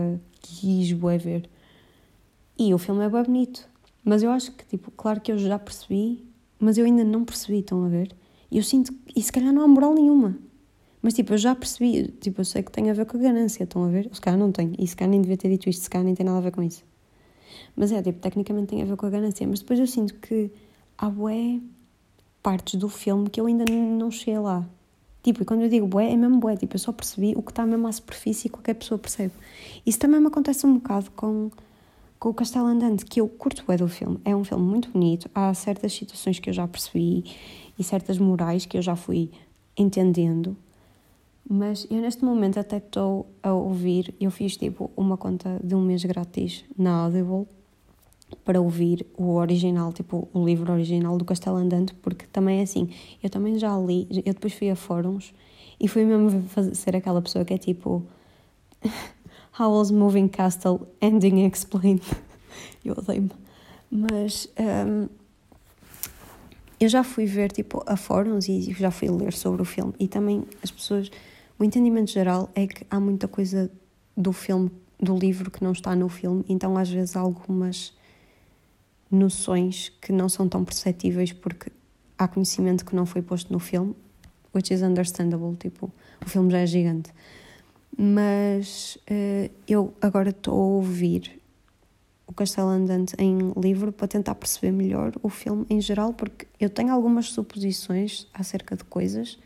quis 0.41 0.93
bué 0.93 1.19
ver. 1.19 1.49
E 2.59 2.73
o 2.75 2.79
filme 2.79 3.05
é 3.05 3.09
bué 3.09 3.23
bonito. 3.25 3.69
Mas 4.05 4.23
eu 4.23 4.31
acho 4.31 4.53
que, 4.53 4.65
tipo, 4.67 4.91
claro 4.91 5.21
que 5.21 5.33
eu 5.33 5.39
já 5.39 5.59
percebi, 5.59 6.25
mas 6.59 6.77
eu 6.77 6.85
ainda 6.85 7.03
não 7.03 7.25
percebi, 7.25 7.61
estão 7.61 7.85
a 7.85 7.89
ver? 7.89 8.15
E 8.51 8.59
eu 8.59 8.63
sinto, 8.63 8.95
e 9.17 9.23
se 9.23 9.33
calhar 9.33 9.53
não 9.53 9.63
há 9.63 9.69
moral 9.69 9.95
nenhuma. 9.95 10.39
Mas, 11.01 11.15
tipo, 11.15 11.33
eu 11.33 11.39
já 11.39 11.55
percebi, 11.55 12.09
tipo, 12.21 12.41
eu 12.41 12.45
sei 12.45 12.63
que 12.63 12.71
tem 12.71 12.91
a 12.91 12.95
ver 12.95 13.07
com 13.07 13.17
a 13.17 13.21
ganância, 13.21 13.65
estão 13.65 13.85
a 13.85 13.89
ver? 13.89 14.09
Se 14.13 14.21
calhar 14.21 14.39
não 14.39 14.53
tem. 14.53 14.75
E 14.79 14.87
se 14.87 14.95
calhar 14.95 15.11
nem 15.11 15.21
devia 15.21 15.37
ter 15.37 15.49
dito 15.49 15.69
isto, 15.69 15.83
se 15.83 15.91
calhar 15.91 16.05
nem 16.05 16.15
tem 16.15 16.25
nada 16.25 16.39
a 16.39 16.41
ver 16.41 16.53
com 16.53 16.63
isso. 16.63 16.85
Mas 17.77 17.93
é, 17.93 18.03
tipo, 18.03 18.19
tecnicamente 18.19 18.69
tem 18.69 18.83
a 18.83 18.85
ver 18.85 18.97
com 18.97 19.07
a 19.07 19.11
ganância. 19.11 19.47
Mas 19.47 19.61
depois 19.61 19.79
eu 19.79 19.87
sinto 19.87 20.15
que 20.15 20.51
há 20.97 21.09
bué 21.09 21.61
partes 22.43 22.75
do 22.79 22.89
filme 22.89 23.29
que 23.31 23.41
eu 23.41 23.47
ainda 23.47 23.65
não 23.71 24.11
cheguei 24.11 24.39
lá. 24.39 24.69
Tipo, 25.23 25.43
e 25.43 25.45
quando 25.47 25.63
eu 25.63 25.69
digo 25.69 25.87
bué, 25.87 26.13
é 26.13 26.17
mesmo 26.17 26.39
bué. 26.39 26.57
Tipo, 26.57 26.75
eu 26.75 26.79
só 26.79 26.93
percebi 26.93 27.33
o 27.37 27.43
que 27.43 27.51
está 27.51 27.65
mesmo 27.65 27.87
à 27.87 27.93
superfície 27.93 28.49
e 28.49 28.51
qualquer 28.51 28.75
pessoa 28.75 28.99
percebe. 28.99 29.33
Isso 29.87 29.99
também 29.99 30.21
me 30.21 30.27
acontece 30.27 30.67
um 30.67 30.75
bocado 30.75 31.11
com, 31.13 31.51
com 32.19 32.29
o 32.29 32.35
Castelo 32.35 32.67
Andante, 32.67 33.07
que 33.07 33.21
eu 33.21 33.29
curto 33.29 33.65
bué 33.67 33.77
do 33.77 33.89
filme. 33.89 34.21
É 34.25 34.37
um 34.37 34.45
filme 34.45 34.65
muito 34.65 34.91
bonito. 34.91 35.31
Há 35.35 35.55
certas 35.55 35.95
situações 35.95 36.39
que 36.39 36.51
eu 36.51 36.55
já 36.55 36.69
percebi 36.69 37.25
e 37.79 37.83
certas 37.83 38.19
morais 38.19 38.67
que 38.67 38.77
eu 38.77 38.83
já 38.83 38.95
fui 38.95 39.31
entendendo. 39.77 40.57
Mas 41.49 41.87
eu 41.91 42.01
neste 42.01 42.25
momento 42.25 42.59
até 42.59 42.79
estou 42.79 43.27
a 43.43 43.53
ouvir, 43.53 44.15
eu 44.19 44.31
fiz 44.31 44.57
tipo 44.57 44.91
uma 44.97 45.17
conta 45.17 45.61
de 45.63 45.75
um 45.75 45.81
mês 45.81 46.05
grátis 46.05 46.65
na 46.77 47.05
Audible 47.05 47.47
para 48.45 48.61
ouvir 48.61 49.07
o 49.17 49.35
original, 49.35 49.93
tipo 49.93 50.29
o 50.33 50.45
livro 50.45 50.73
original 50.73 51.19
do 51.19 51.25
Castelo 51.25 51.57
Andante, 51.57 51.95
porque 51.95 52.27
também 52.27 52.61
é 52.61 52.63
assim, 52.63 52.89
eu 53.23 53.29
também 53.29 53.59
já 53.59 53.77
li, 53.79 54.09
eu 54.25 54.33
depois 54.33 54.55
fui 54.55 54.71
a 54.71 54.77
fóruns 54.77 55.35
e 55.79 55.87
fui 55.87 56.05
mesmo 56.05 56.43
fazer, 56.49 56.75
ser 56.75 56.97
aquela 56.97 57.21
pessoa 57.21 57.45
que 57.45 57.53
é 57.53 57.59
tipo 57.59 58.03
Howl's 59.59 59.91
Moving 59.91 60.29
Castle 60.29 60.81
Ending 61.01 61.47
Explained. 61.47 62.03
eu 62.85 62.95
odeio-me. 62.97 63.31
Mas 63.91 64.49
um, 64.59 65.09
eu 66.81 66.89
já 66.89 67.05
fui 67.05 67.27
ver 67.27 67.53
tipo 67.53 67.83
a 67.87 67.97
fóruns 67.97 68.49
e 68.49 68.73
já 68.73 68.91
fui 68.91 69.09
ler 69.09 69.33
sobre 69.33 69.63
o 69.63 69.65
filme 69.65 69.93
e 69.99 70.09
também 70.09 70.45
as 70.63 70.71
pessoas 70.71 71.11
o 71.59 71.65
entendimento 71.65 72.11
geral 72.11 72.51
é 72.55 72.67
que 72.67 72.87
há 72.91 72.99
muita 72.99 73.29
coisa 73.29 73.71
do 74.17 74.33
filme, 74.33 74.71
do 74.99 75.17
livro 75.17 75.51
que 75.51 75.63
não 75.63 75.73
está 75.73 75.95
no 75.95 76.09
filme, 76.09 76.45
então 76.49 76.77
às 76.77 76.89
vezes 76.89 77.17
há 77.17 77.21
algumas 77.21 77.93
noções 79.11 79.91
que 80.01 80.13
não 80.13 80.29
são 80.29 80.49
tão 80.49 80.65
perceptíveis 80.65 81.33
porque 81.33 81.71
há 82.19 82.27
conhecimento 82.27 82.85
que 82.85 82.97
não 82.97 83.07
foi 83.07 83.23
posto 83.23 83.53
no 83.53 83.59
filme, 83.59 83.95
which 84.55 84.73
is 84.73 84.83
understandable, 84.83 85.57
tipo, 85.57 85.93
o 86.25 86.29
filme 86.29 86.51
já 86.51 86.59
é 86.59 86.67
gigante. 86.67 87.13
Mas 87.97 88.99
uh, 89.11 89.51
eu 89.69 89.95
agora 90.01 90.31
estou 90.31 90.55
a 90.55 90.67
ouvir 90.77 91.41
o 92.27 92.33
Castelo 92.33 92.69
Andante 92.69 93.15
em 93.19 93.53
livro 93.57 93.93
para 93.93 94.09
tentar 94.09 94.35
perceber 94.35 94.73
melhor 94.73 95.13
o 95.23 95.29
filme 95.29 95.65
em 95.71 95.81
geral, 95.81 96.13
porque 96.13 96.47
eu 96.59 96.71
tenho 96.71 96.93
algumas 96.93 97.27
suposições 97.27 98.27
acerca 98.33 98.77
de 98.77 98.85
coisas 98.85 99.39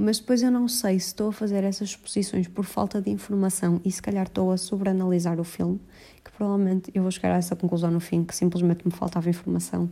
mas 0.00 0.20
depois 0.20 0.44
eu 0.44 0.50
não 0.52 0.68
sei 0.68 1.00
se 1.00 1.08
estou 1.08 1.30
a 1.30 1.32
fazer 1.32 1.64
essas 1.64 1.88
exposições 1.88 2.46
por 2.46 2.64
falta 2.64 3.02
de 3.02 3.10
informação 3.10 3.80
e 3.84 3.90
se 3.90 4.00
calhar 4.00 4.26
estou 4.28 4.52
a 4.52 4.56
sobreanalisar 4.56 5.40
o 5.40 5.44
filme, 5.44 5.80
que 6.24 6.30
provavelmente 6.30 6.92
eu 6.94 7.02
vou 7.02 7.10
chegar 7.10 7.32
a 7.32 7.36
essa 7.36 7.56
conclusão 7.56 7.90
no 7.90 7.98
fim, 7.98 8.22
que 8.22 8.34
simplesmente 8.34 8.86
me 8.86 8.92
faltava 8.92 9.28
informação 9.28 9.90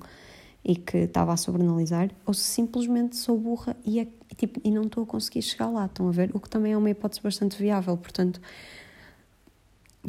e 0.65 0.77
que 0.77 0.99
estava 0.99 1.33
a 1.33 1.37
sobreanalisar, 1.37 2.13
ou 2.25 2.33
se 2.33 2.45
simplesmente 2.45 3.17
sou 3.17 3.37
burra 3.37 3.77
e, 3.85 3.99
é, 3.99 4.07
tipo, 4.37 4.61
e 4.63 4.71
não 4.71 4.83
estou 4.83 5.03
a 5.03 5.07
conseguir 5.07 5.43
chegar 5.43 5.67
lá, 5.67 5.87
estão 5.87 6.09
a 6.09 6.13
ver? 6.13 6.31
O 6.33 6.39
que 6.39 6.49
também 6.49 6.73
é 6.73 6.77
uma 6.77 6.89
hipótese 6.91 7.21
bastante 7.21 7.61
viável, 7.61 7.97
portanto, 7.97 8.41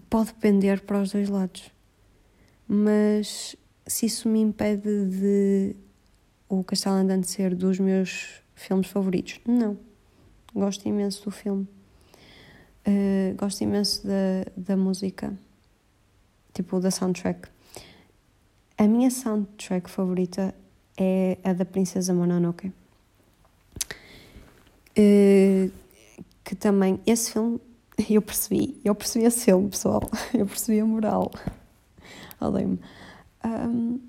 pode 0.07 0.27
depender 0.27 0.81
para 0.81 1.01
os 1.01 1.11
dois 1.11 1.27
lados. 1.27 1.71
Mas 2.67 3.55
se 3.87 4.05
isso 4.05 4.29
me 4.29 4.41
impede 4.41 5.07
de 5.07 5.75
o 6.47 6.63
Castelo 6.63 6.97
Andante 6.97 7.27
ser 7.27 7.55
dos 7.55 7.79
meus 7.79 8.43
filmes 8.53 8.87
favoritos, 8.87 9.39
não 9.47 9.86
Gosto 10.57 10.87
imenso 10.87 11.23
do 11.23 11.29
filme. 11.29 11.67
Uh, 12.87 13.35
gosto 13.37 13.61
imenso 13.61 14.01
da, 14.07 14.51
da 14.57 14.75
música, 14.75 15.37
tipo 16.51 16.79
da 16.79 16.89
soundtrack. 16.89 17.47
A 18.75 18.87
minha 18.87 19.11
soundtrack 19.11 19.87
favorita 19.87 20.55
é 20.97 21.37
a 21.43 21.53
da 21.53 21.63
Princesa 21.63 22.11
Mononoke. 22.11 22.71
Uh, 24.97 25.71
que 26.43 26.55
também, 26.55 26.99
esse 27.05 27.33
filme, 27.33 27.61
eu 28.09 28.21
percebi, 28.23 28.81
eu 28.83 28.95
percebi 28.95 29.25
esse 29.25 29.45
filme, 29.45 29.69
pessoal, 29.69 30.01
eu 30.33 30.47
percebi 30.47 30.79
a 30.79 30.85
moral. 30.85 31.31
Odeio-me. 32.41 32.79
Um, 33.45 33.99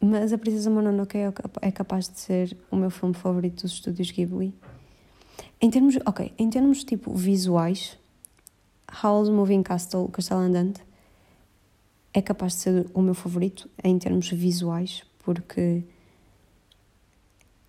mas 0.00 0.32
A 0.32 0.38
Princesa 0.38 0.68
Mononoke 0.68 1.16
é, 1.16 1.32
é 1.62 1.70
capaz 1.70 2.08
de 2.08 2.18
ser 2.18 2.56
o 2.72 2.76
meu 2.76 2.90
filme 2.90 3.14
favorito 3.14 3.62
dos 3.62 3.72
estúdios 3.72 4.10
Ghibli. 4.10 4.52
Em 5.60 5.70
termos, 5.70 5.98
ok, 6.06 6.32
em 6.38 6.48
termos 6.48 6.84
tipo 6.84 7.12
visuais, 7.12 7.98
Howl's 9.02 9.28
Moving 9.28 9.62
Castle, 9.62 10.04
o 10.04 10.08
Castelo 10.08 10.40
Andante, 10.40 10.80
é 12.14 12.22
capaz 12.22 12.54
de 12.54 12.58
ser 12.60 12.86
o 12.94 13.02
meu 13.02 13.14
favorito 13.14 13.68
em 13.82 13.98
termos 13.98 14.30
visuais, 14.30 15.02
porque 15.24 15.82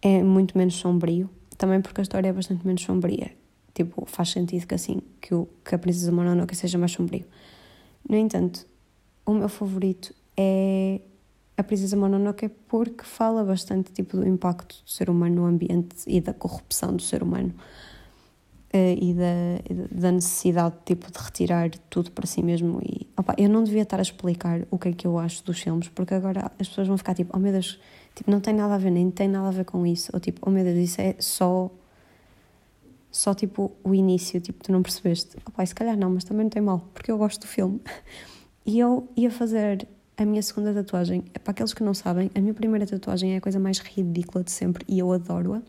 é 0.02 0.24
muito 0.24 0.58
menos 0.58 0.76
sombrio, 0.76 1.30
também 1.58 1.82
porque 1.82 2.02
a 2.02 2.04
história 2.04 2.30
é 2.30 2.34
bastante 2.34 2.66
menos 2.66 2.82
sombria. 2.84 3.32
Tipo, 3.74 4.06
faz 4.06 4.30
sentido 4.30 4.68
que 4.68 4.76
assim, 4.76 5.02
que, 5.20 5.34
o, 5.34 5.48
que 5.64 5.74
a 5.74 5.78
Princesa 5.78 6.12
Mononoke 6.12 6.56
seja 6.56 6.78
mais 6.78 6.92
sombrio. 6.92 7.26
No 8.08 8.16
entanto, 8.16 8.66
o 9.26 9.34
meu 9.34 9.50
favorito 9.50 10.14
é 10.38 11.02
a 11.60 11.64
Princesa 11.64 11.98
Mononoke 11.98 12.48
porque 12.70 13.04
fala 13.04 13.44
bastante 13.44 13.92
tipo 13.92 14.16
do 14.16 14.26
impacto 14.26 14.82
do 14.82 14.90
ser 14.90 15.10
humano 15.10 15.36
no 15.42 15.46
ambiente 15.46 15.98
e 16.08 16.22
da 16.22 16.34
corrupção 16.34 16.96
do 16.96 17.02
ser 17.02 17.22
humano. 17.22 17.54
Uh, 18.74 18.96
e 19.02 19.14
da, 19.14 19.90
da 19.92 20.12
necessidade 20.12 20.76
tipo 20.86 21.12
de 21.12 21.18
retirar 21.18 21.70
tudo 21.90 22.12
para 22.12 22.28
si 22.28 22.44
mesmo 22.44 22.80
e 22.84 23.08
opa, 23.18 23.34
eu 23.36 23.50
não 23.50 23.64
devia 23.64 23.82
estar 23.82 23.98
a 23.98 24.02
explicar 24.04 24.62
o 24.70 24.78
que 24.78 24.90
é 24.90 24.94
que 24.94 25.08
eu 25.08 25.18
acho 25.18 25.44
dos 25.44 25.60
filmes 25.60 25.88
porque 25.88 26.14
agora 26.14 26.52
as 26.60 26.70
pessoas 26.70 26.88
vão 26.88 26.96
ficar 26.96 27.16
tipo 27.16 27.36
oh 27.36 27.40
meu 27.40 27.52
Deus 27.52 27.80
tipo 28.14 28.30
não 28.30 28.40
tem 28.40 28.54
nada 28.54 28.76
a 28.76 28.78
ver 28.78 28.92
nem 28.92 29.10
tem 29.10 29.28
nada 29.28 29.48
a 29.48 29.52
ver 29.52 29.66
com 29.66 29.86
isso. 29.86 30.12
Ou 30.14 30.20
tipo 30.20 30.40
oh 30.48 30.52
meu 30.52 30.64
Deus 30.64 30.78
isso 30.78 31.02
é 31.02 31.16
só 31.20 31.70
só 33.12 33.34
tipo 33.34 33.72
o 33.84 33.94
início 33.94 34.40
tipo 34.40 34.64
tu 34.64 34.72
não 34.72 34.82
percebeste. 34.82 35.36
Opa, 35.46 35.66
se 35.66 35.76
calhar 35.76 35.98
não 35.98 36.12
mas 36.12 36.24
também 36.24 36.44
não 36.44 36.50
tem 36.50 36.62
mal 36.62 36.88
porque 36.94 37.12
eu 37.12 37.18
gosto 37.18 37.42
do 37.42 37.48
filme. 37.48 37.82
E 38.66 38.78
eu 38.78 39.10
ia 39.16 39.32
fazer 39.32 39.88
a 40.20 40.26
minha 40.26 40.42
segunda 40.42 40.74
tatuagem, 40.74 41.24
é 41.34 41.40
para 41.40 41.52
aqueles 41.52 41.74
que 41.74 41.82
não 41.82 41.94
sabem, 41.94 42.30
a 42.36 42.42
minha 42.42 42.54
primeira 42.54 42.86
tatuagem 42.86 43.36
é 43.36 43.38
a 43.38 43.42
coisa 43.42 43.58
mais 43.58 43.80
ridícula 43.80 44.44
de 44.44 44.52
sempre 44.52 44.84
e 44.86 45.00
eu 45.00 45.10
adoro-a. 45.14 45.60
A 45.60 45.62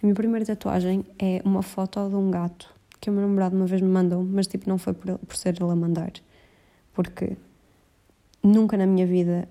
minha 0.00 0.14
primeira 0.14 0.46
tatuagem 0.46 1.04
é 1.18 1.42
uma 1.44 1.60
foto 1.60 2.08
de 2.08 2.14
um 2.14 2.30
gato 2.30 2.72
que 3.00 3.10
o 3.10 3.12
meu 3.12 3.22
namorado 3.22 3.56
uma 3.56 3.66
vez 3.66 3.82
me 3.82 3.88
mandou, 3.88 4.22
mas 4.22 4.46
tipo 4.46 4.68
não 4.68 4.78
foi 4.78 4.92
por, 4.92 5.18
por 5.18 5.36
ser 5.36 5.60
ele 5.60 5.72
a 5.72 5.74
mandar, 5.74 6.12
porque 6.92 7.36
nunca 8.40 8.76
na 8.76 8.86
minha 8.86 9.08
vida, 9.08 9.48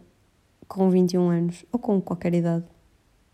com 0.69 0.89
21 0.89 1.29
anos 1.29 1.65
ou 1.69 1.77
com 1.77 1.99
qualquer 1.99 2.33
idade, 2.33 2.63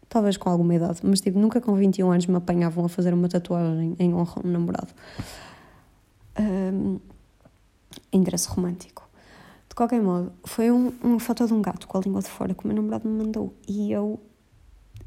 talvez 0.10 0.38
com 0.38 0.50
alguma 0.50 0.74
idade, 0.74 1.02
mas 1.04 1.22
tipo 1.22 1.38
nunca 1.38 1.62
com 1.62 1.76
21 1.76 2.10
anos 2.10 2.26
me 2.26 2.36
apanhavam 2.36 2.84
a 2.86 2.90
fazer 2.90 3.14
uma 3.14 3.30
tatuagem 3.30 3.96
em 4.00 4.12
honra 4.12 4.42
a 4.44 4.48
um 4.48 4.52
namorado. 4.52 4.92
Um, 6.40 7.00
interesse 8.12 8.50
romântico 8.50 9.09
qualquer 9.80 10.02
modo, 10.02 10.34
foi 10.44 10.70
um, 10.70 10.92
uma 11.02 11.22
foto 11.22 11.48
de 11.48 11.54
um 11.54 11.62
gato 11.62 11.88
com 11.88 11.98
a 11.98 12.02
língua 12.02 12.22
de 12.22 12.28
fora 12.28 12.54
que 12.54 12.66
o 12.66 12.68
meu 12.68 12.76
namorado 12.76 13.08
me 13.08 13.18
mandou 13.18 13.56
e 13.66 13.90
eu 13.90 14.20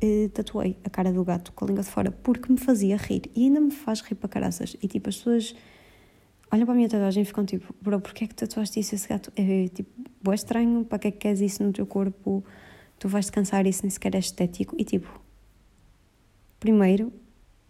eh, 0.01 0.31
tatuei 0.33 0.79
a 0.83 0.89
cara 0.89 1.13
do 1.13 1.23
gato 1.23 1.53
com 1.53 1.67
a 1.67 1.69
língua 1.69 1.83
de 1.83 1.91
fora 1.91 2.11
porque 2.11 2.51
me 2.51 2.59
fazia 2.59 2.97
rir 2.97 3.31
e 3.37 3.45
ainda 3.45 3.61
me 3.61 3.71
faz 3.71 4.01
rir 4.01 4.15
para 4.15 4.31
caraças. 4.31 4.75
E 4.83 4.89
tipo, 4.89 5.11
as 5.11 5.19
pessoas 5.19 5.55
olham 6.51 6.65
para 6.65 6.73
a 6.73 6.77
minha 6.77 6.89
tatuagem 6.89 7.23
e 7.23 7.27
ficam 7.27 7.45
tipo, 7.45 7.75
bro, 7.83 8.01
porquê 8.01 8.25
é 8.25 8.27
que 8.27 8.35
tatuaste 8.35 8.81
isso 8.81 8.95
esse 8.95 9.07
gato? 9.07 9.31
É 9.37 9.69
tipo, 9.69 9.91
é 10.31 10.35
estranho, 10.35 10.87
para 10.87 10.99
que 10.99 11.09
é 11.09 11.11
que 11.11 11.19
queres 11.19 11.43
isso 11.43 11.63
no 11.63 11.71
teu 11.71 11.85
corpo? 11.85 12.43
Tu 12.99 13.09
vais 13.09 13.27
descansar, 13.27 13.67
isso 13.67 13.83
nem 13.83 13.91
sequer 13.91 14.15
é 14.15 14.21
estético. 14.21 14.75
E 14.79 14.85
tipo, 14.85 15.21
primeiro, 16.59 17.13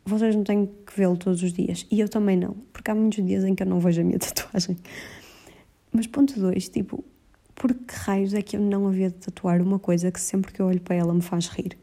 vocês 0.05 0.37
não 0.37 0.45
têm 0.45 0.67
que 0.87 0.97
vê-lo 0.97 1.17
todos 1.17 1.43
os 1.43 1.53
dias 1.53 1.85
e 1.91 1.99
eu 1.99 2.09
também 2.09 2.37
não, 2.37 2.55
porque 2.73 2.93
há 2.93 2.95
muitos 2.95 3.25
dias 3.27 3.43
em 3.43 3.57
que 3.57 3.65
eu 3.65 3.67
não 3.67 3.81
vejo 3.81 4.03
a 4.03 4.05
minha 4.05 4.21
tatuagem. 4.23 4.77
Mas 5.93 6.07
ponto 6.07 6.39
2, 6.39 6.69
tipo, 6.71 7.05
por 7.55 7.75
que 7.75 7.95
raios 7.95 8.33
é 8.33 8.43
que 8.43 8.57
eu 8.57 8.61
não 8.61 8.89
havia 8.89 9.11
de 9.11 9.17
tatuar 9.17 9.61
uma 9.61 9.79
coisa 9.79 10.11
que 10.11 10.21
sempre 10.21 10.53
que 10.53 10.61
eu 10.61 10.67
olho 10.67 10.81
para 10.81 10.97
ela 10.97 11.13
me 11.13 11.21
faz 11.21 11.49
rir? 11.49 11.77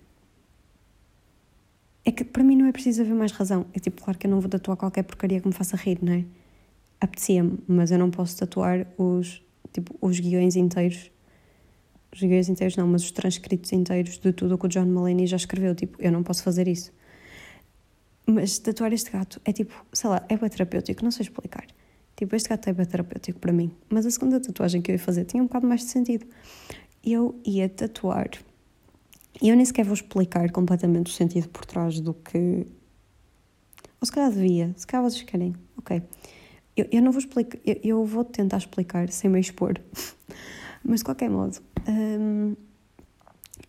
É 2.03 2.11
que 2.11 2.23
para 2.23 2.43
mim 2.43 2.55
não 2.55 2.65
é 2.65 2.71
preciso 2.71 3.01
haver 3.01 3.13
mais 3.13 3.31
razão. 3.31 3.67
É 3.73 3.79
tipo, 3.79 4.01
claro 4.01 4.17
que 4.17 4.25
eu 4.25 4.31
não 4.31 4.39
vou 4.39 4.49
tatuar 4.49 4.75
qualquer 4.75 5.03
porcaria 5.03 5.39
que 5.39 5.47
me 5.47 5.53
faça 5.53 5.77
rir, 5.77 5.99
não 6.01 6.13
é? 6.13 6.25
Apetecia-me, 6.99 7.59
mas 7.67 7.91
eu 7.91 7.99
não 7.99 8.09
posso 8.09 8.35
tatuar 8.37 8.87
os, 8.97 9.43
tipo, 9.71 9.95
os 10.01 10.19
guiões 10.19 10.55
inteiros. 10.55 11.11
Os 12.11 12.19
guiões 12.19 12.49
inteiros 12.49 12.75
não, 12.75 12.87
mas 12.87 13.03
os 13.03 13.11
transcritos 13.11 13.71
inteiros 13.71 14.17
de 14.17 14.33
tudo 14.33 14.55
o 14.55 14.57
que 14.57 14.65
o 14.65 14.69
John 14.69 14.87
Mulaney 14.87 15.27
já 15.27 15.37
escreveu. 15.37 15.75
Tipo, 15.75 16.01
eu 16.01 16.11
não 16.11 16.23
posso 16.23 16.41
fazer 16.41 16.67
isso. 16.67 16.91
Mas 18.25 18.57
tatuar 18.57 18.91
este 18.91 19.11
gato 19.11 19.39
é 19.45 19.53
tipo, 19.53 19.73
sei 19.93 20.09
lá, 20.09 20.25
é 20.27 20.37
terapêutico, 20.49 21.03
não 21.03 21.11
sei 21.11 21.23
explicar. 21.23 21.67
Tipo, 22.19 22.35
este 22.35 22.49
gato 22.49 22.67
é 22.67 22.73
terapêutico 22.73 23.39
para 23.39 23.53
mim. 23.53 23.71
Mas 23.89 24.05
a 24.05 24.11
segunda 24.11 24.41
tatuagem 24.41 24.81
que 24.81 24.91
eu 24.91 24.95
ia 24.95 24.99
fazer 24.99 25.23
tinha 25.23 25.41
um 25.41 25.45
bocado 25.45 25.65
mais 25.65 25.85
de 25.85 25.87
sentido. 25.87 26.27
Eu 27.01 27.39
ia 27.45 27.69
tatuar. 27.69 28.29
E 29.41 29.47
eu 29.47 29.55
nem 29.55 29.63
sequer 29.63 29.85
vou 29.85 29.93
explicar 29.93 30.51
completamente 30.51 31.09
o 31.09 31.13
sentido 31.13 31.47
por 31.47 31.63
trás 31.63 32.01
do 32.01 32.13
que. 32.13 32.67
Ou 34.01 34.05
se 34.05 34.11
calhar 34.11 34.29
devia, 34.29 34.73
se 34.75 34.85
calhar 34.85 35.09
vocês 35.09 35.23
querem. 35.23 35.55
Ok. 35.77 36.03
Eu, 36.75 36.89
eu 36.91 37.01
não 37.01 37.13
vou 37.13 37.19
explicar. 37.19 37.57
Eu, 37.65 37.79
eu, 37.81 38.05
vou 38.05 38.25
tentar 38.25 38.57
explicar 38.57 39.07
sem 39.07 39.29
me 39.29 39.39
expor. 39.39 39.79
Mas 40.83 40.99
de 40.99 41.05
qualquer 41.05 41.29
modo. 41.29 41.57
Hum, 41.87 42.53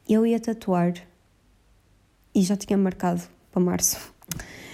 eu 0.09 0.27
ia 0.27 0.41
tatuar. 0.41 0.95
E 2.35 2.43
já 2.43 2.57
tinha 2.57 2.77
marcado 2.77 3.23
para 3.53 3.63
março. 3.63 4.13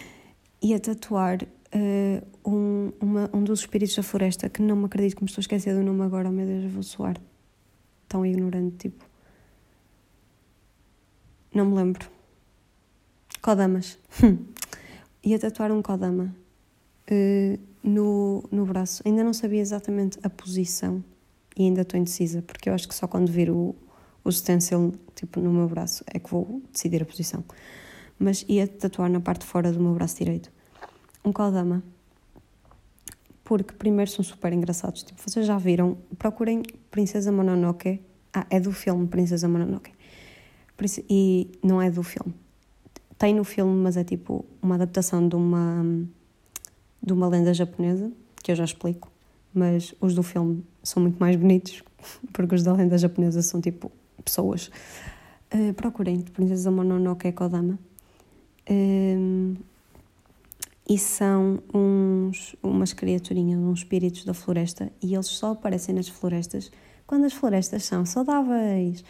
Ia 0.62 0.81
tatuar 0.81 1.47
uh, 1.77 2.51
um, 2.51 2.93
uma, 3.01 3.31
um 3.33 3.45
dos 3.45 3.61
espíritos 3.61 3.95
da 3.95 4.03
floresta, 4.03 4.49
que 4.49 4.62
não 4.62 4.77
me 4.77 4.87
acredito 4.87 5.17
que 5.17 5.23
me 5.23 5.29
estou 5.29 5.41
a 5.41 5.45
esquecer 5.45 5.75
do 5.75 5.83
nome 5.83 6.03
agora, 6.03 6.31
meu 6.31 6.47
Deus, 6.47 6.65
eu 6.65 6.71
vou 6.71 6.83
soar 6.83 7.17
tão 8.09 8.25
ignorante, 8.25 8.77
tipo. 8.89 9.05
Não 11.55 11.67
me 11.67 11.77
lembro. 11.77 12.09
Kodamas. 13.41 13.99
Ia 15.23 15.39
tatuar 15.39 15.73
um 15.73 15.83
Kodama 15.83 16.35
uh, 17.11 17.59
no, 17.83 18.45
no 18.51 18.65
braço. 18.67 19.03
Ainda 19.05 19.25
não 19.25 19.33
sabia 19.33 19.61
exatamente 19.61 20.19
a 20.23 20.31
posição 20.31 21.03
e 21.57 21.65
ainda 21.65 21.81
estou 21.81 21.99
indecisa, 21.99 22.43
porque 22.43 22.69
eu 22.69 22.75
acho 22.75 22.87
que 22.87 22.95
só 22.95 23.09
quando 23.09 23.33
vir 23.33 23.51
o, 23.51 23.75
o 24.23 24.31
stencil 24.31 24.93
tipo, 25.15 25.41
no 25.41 25.51
meu 25.51 25.67
braço 25.67 26.05
é 26.07 26.19
que 26.19 26.31
vou 26.31 26.62
decidir 26.71 27.03
a 27.03 27.07
posição. 27.07 27.43
Mas 28.19 28.45
ia 28.49 28.69
tatuar 28.69 29.11
na 29.11 29.21
parte 29.21 29.41
de 29.41 29.47
fora 29.47 29.73
do 29.73 29.81
meu 29.81 29.95
braço 29.95 30.19
direito 30.19 30.51
um 31.27 31.33
Kodama. 31.33 31.83
Porque, 33.45 33.75
primeiro, 33.75 34.11
são 34.11 34.25
super 34.25 34.53
engraçados. 34.53 35.03
Tipo, 35.03 35.21
vocês 35.25 35.47
já 35.47 35.59
viram? 35.59 35.99
Procurem 36.19 36.62
Princesa 36.91 37.31
Mononoke. 37.31 38.01
Ah, 38.33 38.47
é 38.51 38.61
do 38.61 38.73
filme 38.73 39.07
Princesa 39.07 39.49
Mononoke. 39.49 39.93
E 41.09 41.51
não 41.62 41.81
é 41.83 41.91
do 41.91 42.03
filme. 42.03 42.35
Tem 43.19 43.35
no 43.35 43.45
filme, 43.45 43.75
mas 43.83 43.97
é 43.97 44.05
tipo 44.05 44.45
uma 44.62 44.75
adaptação 44.75 45.27
de 45.27 45.35
uma, 45.35 45.85
de 47.03 47.12
uma 47.12 47.29
lenda 47.29 47.55
japonesa, 47.55 48.12
que 48.43 48.53
eu 48.53 48.57
já 48.57 48.65
explico. 48.65 49.11
Mas 49.55 49.95
os 50.01 50.15
do 50.15 50.23
filme 50.23 50.65
são 50.83 51.03
muito 51.03 51.19
mais 51.19 51.35
bonitos, 51.35 51.83
porque 52.33 52.55
os 52.55 52.62
da 52.62 52.73
lenda 52.73 52.99
japonesa 52.99 53.43
são 53.43 53.61
tipo 53.61 53.91
pessoas. 54.23 54.71
Uh, 55.55 55.73
procurem 55.75 56.21
Princesa 56.21 56.71
Mononoke 56.71 57.33
Kodama. 57.33 57.79
Uh, 58.69 59.57
e 60.88 60.96
são 60.96 61.59
uns, 61.75 62.55
umas 62.62 62.92
criaturinhas, 62.92 63.59
uns 63.59 63.81
espíritos 63.81 64.25
da 64.25 64.33
floresta 64.33 64.92
e 65.03 65.14
eles 65.14 65.27
só 65.27 65.53
aparecem 65.53 65.94
nas 65.94 66.09
florestas 66.09 66.70
quando 67.07 67.25
as 67.25 67.33
florestas 67.33 67.85
são 67.85 68.05
saudáveis. 68.05 69.05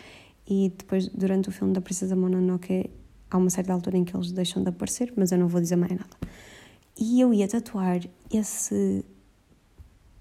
E 0.48 0.72
depois, 0.76 1.08
durante 1.08 1.48
o 1.48 1.52
filme 1.52 1.72
da 1.72 1.80
Princesa 1.80 2.14
Mononoke, 2.14 2.90
há 3.30 3.36
uma 3.36 3.50
certa 3.50 3.72
altura 3.72 3.96
em 3.98 4.04
que 4.04 4.16
eles 4.16 4.32
deixam 4.32 4.62
de 4.62 4.68
aparecer, 4.68 5.12
mas 5.16 5.32
eu 5.32 5.38
não 5.38 5.48
vou 5.48 5.60
dizer 5.60 5.76
mais 5.76 5.92
nada. 5.92 6.16
E 6.98 7.20
eu 7.20 7.34
ia 7.34 7.48
tatuar 7.48 8.00
esse, 8.32 9.04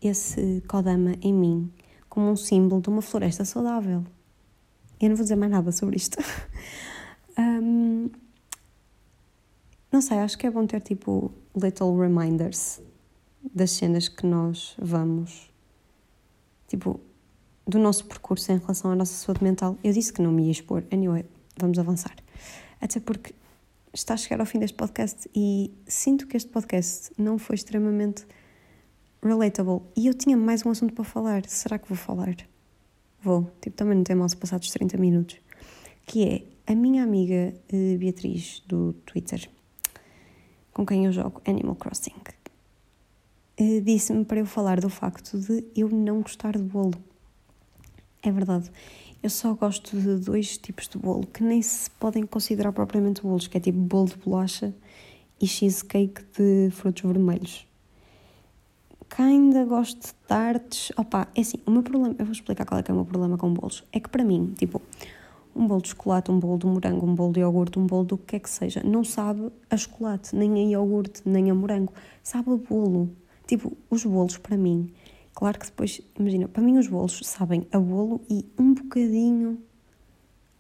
esse 0.02 0.64
Kodama 0.68 1.16
em 1.22 1.34
mim 1.34 1.72
como 2.10 2.32
um 2.32 2.36
símbolo 2.36 2.82
de 2.82 2.90
uma 2.90 3.02
floresta 3.02 3.46
saudável. 3.46 4.04
Eu 5.00 5.10
não 5.10 5.16
vou 5.16 5.24
dizer 5.24 5.36
mais 5.36 5.52
nada 5.52 5.72
sobre 5.72 5.98
isto. 5.98 6.18
um, 7.38 8.10
não 9.96 10.02
sei, 10.02 10.18
acho 10.18 10.38
que 10.38 10.46
é 10.46 10.52
bom 10.52 10.68
ter 10.68 10.82
tipo 10.82 11.32
little 11.56 11.98
reminders 11.98 12.82
das 13.54 13.72
cenas 13.72 14.10
que 14.10 14.26
nós 14.26 14.76
vamos, 14.78 15.50
tipo, 16.68 17.00
do 17.66 17.80
nosso 17.80 18.04
percurso 18.04 18.52
em 18.52 18.58
relação 18.58 18.92
à 18.92 18.96
nossa 18.96 19.14
saúde 19.14 19.42
mental. 19.42 19.78
Eu 19.82 19.94
disse 19.94 20.12
que 20.12 20.22
não 20.22 20.34
me 20.34 20.48
ia 20.48 20.52
expor, 20.52 20.84
anyway, 20.92 21.24
vamos 21.58 21.80
avançar. 21.80 22.14
Até 22.82 23.00
porque 23.00 23.34
está 23.94 24.16
a 24.16 24.18
chegar 24.18 24.42
ao 24.42 24.46
fim 24.46 24.60
deste 24.60 24.76
podcast 24.76 25.30
e 25.34 25.72
sinto 25.88 26.28
que 26.28 26.36
este 26.36 26.50
podcast 26.50 27.14
não 27.18 27.38
foi 27.38 27.56
extremamente 27.56 28.28
relatable. 29.24 29.80
E 29.96 30.08
eu 30.08 30.14
tinha 30.14 30.36
mais 30.36 30.66
um 30.66 30.72
assunto 30.72 30.94
para 30.94 31.06
falar. 31.06 31.46
Será 31.48 31.80
que 31.80 31.88
vou 31.88 31.98
falar? 31.98 32.36
Vou. 33.22 33.50
Tipo, 33.62 33.78
também 33.78 33.96
não 33.96 34.04
tem 34.04 34.14
mal 34.14 34.28
se 34.28 34.36
passar 34.36 34.60
dos 34.60 34.70
30 34.72 34.98
minutos. 34.98 35.38
Que 36.06 36.28
é 36.68 36.72
a 36.74 36.76
minha 36.76 37.02
amiga 37.02 37.54
uh, 37.72 37.98
Beatriz, 37.98 38.62
do 38.68 38.92
Twitter, 39.06 39.50
com 40.76 40.86
quem 40.86 41.06
eu 41.06 41.12
jogo 41.14 41.42
Animal 41.48 41.74
Crossing, 41.76 42.12
uh, 43.62 43.82
disse-me 43.82 44.26
para 44.26 44.40
eu 44.40 44.46
falar 44.46 44.82
do 44.82 44.90
facto 44.90 45.40
de 45.40 45.64
eu 45.74 45.88
não 45.88 46.22
gostar 46.22 46.58
de 46.58 46.64
bolo. 46.64 47.02
É 48.22 48.30
verdade. 48.30 48.70
Eu 49.24 49.30
só 49.30 49.54
gosto 49.54 49.98
de 49.98 50.18
dois 50.18 50.58
tipos 50.58 50.90
de 50.90 50.98
bolo 50.98 51.26
que 51.28 51.42
nem 51.42 51.62
se 51.62 51.90
podem 51.92 52.26
considerar 52.26 52.74
propriamente 52.74 53.22
bolos, 53.22 53.48
que 53.48 53.56
é 53.56 53.60
tipo 53.62 53.80
bolo 53.80 54.08
de 54.08 54.18
bolacha 54.18 54.76
e 55.42 55.48
cheesecake 55.48 56.22
de 56.38 56.70
frutos 56.72 57.04
vermelhos. 57.04 57.66
Que 59.10 59.22
ainda 59.22 59.64
gosto 59.64 60.08
de 60.08 60.14
tartes. 60.28 60.92
Opa, 60.98 61.30
é 61.34 61.40
assim, 61.40 61.58
o 61.66 61.72
meu 61.72 61.84
problema, 61.84 62.14
eu 62.20 62.26
vou 62.26 62.34
explicar 62.34 62.66
qual 62.66 62.82
é 62.82 62.84
que 62.84 62.92
é 62.92 62.94
o 62.94 62.98
meu 62.98 63.06
problema 63.06 63.38
com 63.38 63.54
bolos. 63.54 63.86
É 63.94 64.00
que 64.02 64.10
para 64.10 64.26
mim, 64.26 64.54
tipo, 64.58 64.82
um 65.56 65.68
bolo 65.68 65.82
de 65.82 65.90
chocolate, 65.90 66.32
um 66.32 66.40
bolo 66.40 66.58
de 66.58 66.66
morango, 66.66 67.06
um 67.06 67.16
bolo 67.16 67.34
de 67.34 67.40
iogurte, 67.40 67.80
um 67.80 67.88
bolo 67.88 68.04
do 68.04 68.18
que 68.18 68.26
quer 68.26 68.40
que 68.40 68.50
seja, 68.50 68.84
não 68.84 69.04
sabe 69.04 69.52
a 69.70 69.78
chocolate, 69.78 70.36
nem 70.36 70.54
a 70.54 70.70
iogurte, 70.72 71.22
nem 71.26 71.50
a 71.50 71.56
morango. 71.56 71.94
Sabe 72.22 72.52
a 72.52 72.58
bolo. 72.58 73.10
Tipo, 73.48 73.72
os 73.90 74.04
bolos 74.04 74.38
para 74.38 74.58
mim 74.58 74.92
Claro 75.36 75.60
que 75.60 75.66
depois, 75.66 76.02
imagina, 76.18 76.48
para 76.48 76.64
mim 76.64 76.78
os 76.78 76.88
bolos 76.88 77.20
sabem 77.24 77.68
a 77.74 77.78
bolo 77.78 78.22
e 78.30 78.46
um 78.58 78.74
bocadinho 78.74 79.62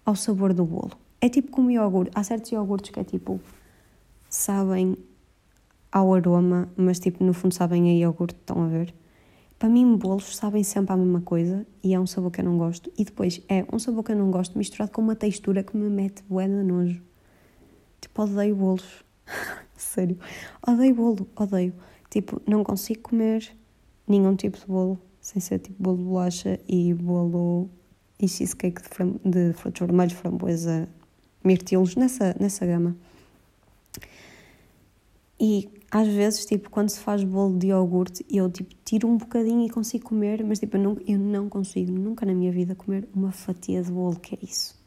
ao 0.05 0.17
sabor 0.17 0.53
do 0.53 0.65
bolo. 0.65 0.91
É 1.21 1.29
tipo 1.29 1.49
como 1.49 1.71
iogurte. 1.71 2.12
Há 2.13 2.21
certos 2.23 2.51
iogurtes 2.51 2.91
que 2.91 2.99
é 2.99 3.03
tipo, 3.05 3.39
sabem 4.29 4.97
ao 5.89 6.13
aroma, 6.13 6.67
mas 6.75 6.99
tipo, 6.99 7.23
no 7.23 7.34
fundo 7.34 7.53
sabem 7.53 7.89
a 7.89 7.93
iogurte, 7.93 8.36
estão 8.36 8.63
a 8.63 8.67
ver? 8.67 8.93
Para 9.58 9.70
mim, 9.70 9.96
bolos 9.96 10.36
sabem 10.36 10.63
sempre 10.63 10.94
a 10.94 10.98
mesma 10.98 11.22
coisa 11.22 11.65
e 11.82 11.94
é 11.94 12.00
um 12.00 12.06
sabor 12.06 12.32
que 12.32 12.41
eu 12.41 12.46
não 12.46 12.58
gosto. 12.58 12.91
E 12.98 13.06
depois 13.06 13.41
é 13.48 13.65
um 13.72 13.80
sabor 13.80 14.04
que 14.04 14.12
eu 14.12 14.15
não 14.15 14.30
gosto 14.30 14.58
misturado 14.58 14.91
com 14.91 15.02
uma 15.02 15.15
textura 15.15 15.63
que 15.63 15.78
me 15.78 15.89
mete 15.89 16.24
bué 16.28 16.48
de 16.48 16.63
nojo. 16.63 17.02
Tipo, 18.02 18.24
odeio 18.24 18.56
bolos. 18.56 19.04
Sério. 19.78 20.18
Odeio 20.68 20.96
bolo, 20.96 21.28
odeio. 21.36 21.74
Tipo, 22.10 22.41
não 22.48 22.63
consigo 22.63 23.02
comer 23.02 23.50
nenhum 24.08 24.36
tipo 24.36 24.58
de 24.58 24.65
bolo, 24.65 25.00
sem 25.20 25.41
ser 25.41 25.60
tipo 25.60 25.82
bolo 25.82 25.98
de 25.98 26.04
bolacha 26.04 26.60
e 26.68 26.94
bolo 26.94 27.70
e 28.20 28.28
cheesecake 28.28 28.82
de, 28.82 29.30
de 29.30 29.54
frutos 29.54 29.80
vermelhos, 29.82 30.13
framboesa, 30.13 30.88
mirtilos, 31.44 31.96
nessa, 31.96 32.36
nessa 32.39 32.65
gama. 32.65 32.96
E 35.39 35.70
às 35.97 36.10
vezes, 36.10 36.45
tipo, 36.45 36.69
quando 36.69 36.89
se 36.89 36.99
faz 36.99 37.23
bolo 37.23 37.58
de 37.58 37.67
iogurte, 37.67 38.25
eu 38.29 38.51
tipo 38.51 38.75
tiro 38.84 39.08
um 39.08 39.15
bocadinho 39.15 39.65
e 39.65 39.69
consigo 39.69 40.03
comer, 40.03 40.43
mas 40.43 40.60
tipo, 40.60 40.75
eu 40.75 40.81
não, 40.84 40.97
eu 41.08 41.17
não 41.17 41.47
consigo 41.47 41.89
nunca 41.89 42.25
na 42.25 42.34
minha 42.34 42.51
vida 42.51 42.75
comer 42.75 43.08
uma 43.15 43.31
fatia 43.31 43.81
de 43.81 43.89
bolo, 43.89 44.19
que 44.19 44.36
é 44.36 44.39
isso. 44.43 44.77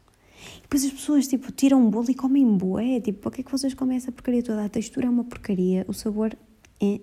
E 0.59 0.61
depois 0.61 0.85
as 0.85 0.91
pessoas, 0.91 1.27
tipo, 1.27 1.51
tiram 1.51 1.81
um 1.81 1.89
bolo 1.89 2.11
e 2.11 2.13
comem 2.13 2.55
bué, 2.55 2.99
tipo, 3.01 3.21
para 3.21 3.31
que 3.31 3.41
é 3.41 3.43
que 3.43 3.51
vocês 3.51 3.73
comem 3.73 3.97
essa 3.97 4.11
porcaria 4.11 4.43
toda? 4.43 4.63
A 4.63 4.69
textura 4.69 5.07
é 5.07 5.09
uma 5.09 5.23
porcaria, 5.23 5.83
o 5.87 5.93
sabor 5.93 6.37
é 6.79 6.99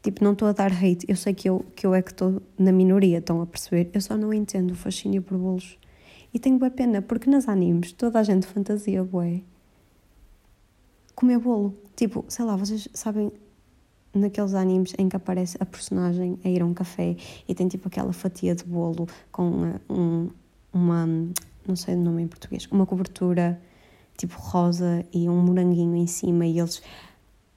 Tipo, 0.00 0.22
não 0.22 0.32
estou 0.32 0.46
a 0.46 0.52
dar 0.52 0.72
hate, 0.72 1.04
eu 1.08 1.16
sei 1.16 1.34
que 1.34 1.50
eu, 1.50 1.66
que 1.74 1.84
eu 1.84 1.92
é 1.92 2.00
que 2.00 2.12
estou 2.12 2.40
na 2.56 2.70
minoria, 2.70 3.18
estão 3.18 3.42
a 3.42 3.46
perceber? 3.46 3.90
Eu 3.92 4.00
só 4.00 4.16
não 4.16 4.32
entendo 4.32 4.70
o 4.70 4.74
fascínio 4.76 5.22
por 5.22 5.36
bolos. 5.36 5.76
E 6.32 6.38
tenho 6.38 6.56
boa 6.56 6.70
pena, 6.70 7.02
porque 7.02 7.28
nas 7.28 7.48
animes 7.48 7.92
toda 7.92 8.20
a 8.20 8.22
gente 8.22 8.46
fantasia, 8.46 9.02
bué, 9.02 9.42
comer 11.20 11.38
bolo. 11.38 11.76
Tipo, 11.94 12.24
sei 12.28 12.46
lá, 12.46 12.56
vocês 12.56 12.88
sabem 12.94 13.30
naqueles 14.14 14.54
animes 14.54 14.94
em 14.98 15.06
que 15.06 15.14
aparece 15.14 15.56
a 15.60 15.66
personagem 15.66 16.38
a 16.42 16.48
ir 16.48 16.62
a 16.62 16.64
um 16.64 16.72
café 16.72 17.14
e 17.46 17.54
tem 17.54 17.68
tipo 17.68 17.86
aquela 17.88 18.12
fatia 18.12 18.54
de 18.54 18.64
bolo 18.64 19.06
com 19.30 19.76
um, 19.88 20.30
uma, 20.72 21.06
não 21.68 21.76
sei 21.76 21.94
o 21.94 21.98
nome 21.98 22.22
em 22.22 22.26
português, 22.26 22.66
uma 22.72 22.86
cobertura 22.86 23.60
tipo 24.16 24.34
rosa 24.36 25.04
e 25.12 25.28
um 25.28 25.36
moranguinho 25.42 25.94
em 25.94 26.06
cima 26.06 26.46
e 26.46 26.58
eles 26.58 26.82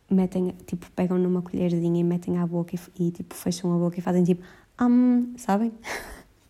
metem, 0.10 0.54
tipo, 0.68 0.92
pegam 0.92 1.18
numa 1.18 1.42
colherzinha 1.42 2.00
e 2.00 2.04
metem 2.04 2.38
à 2.38 2.46
boca 2.46 2.76
e, 2.76 3.08
e 3.08 3.12
tipo, 3.12 3.34
fecham 3.34 3.74
a 3.74 3.78
boca 3.78 3.98
e 3.98 4.02
fazem 4.02 4.24
tipo, 4.24 4.44
um, 4.80 5.34
sabem? 5.38 5.72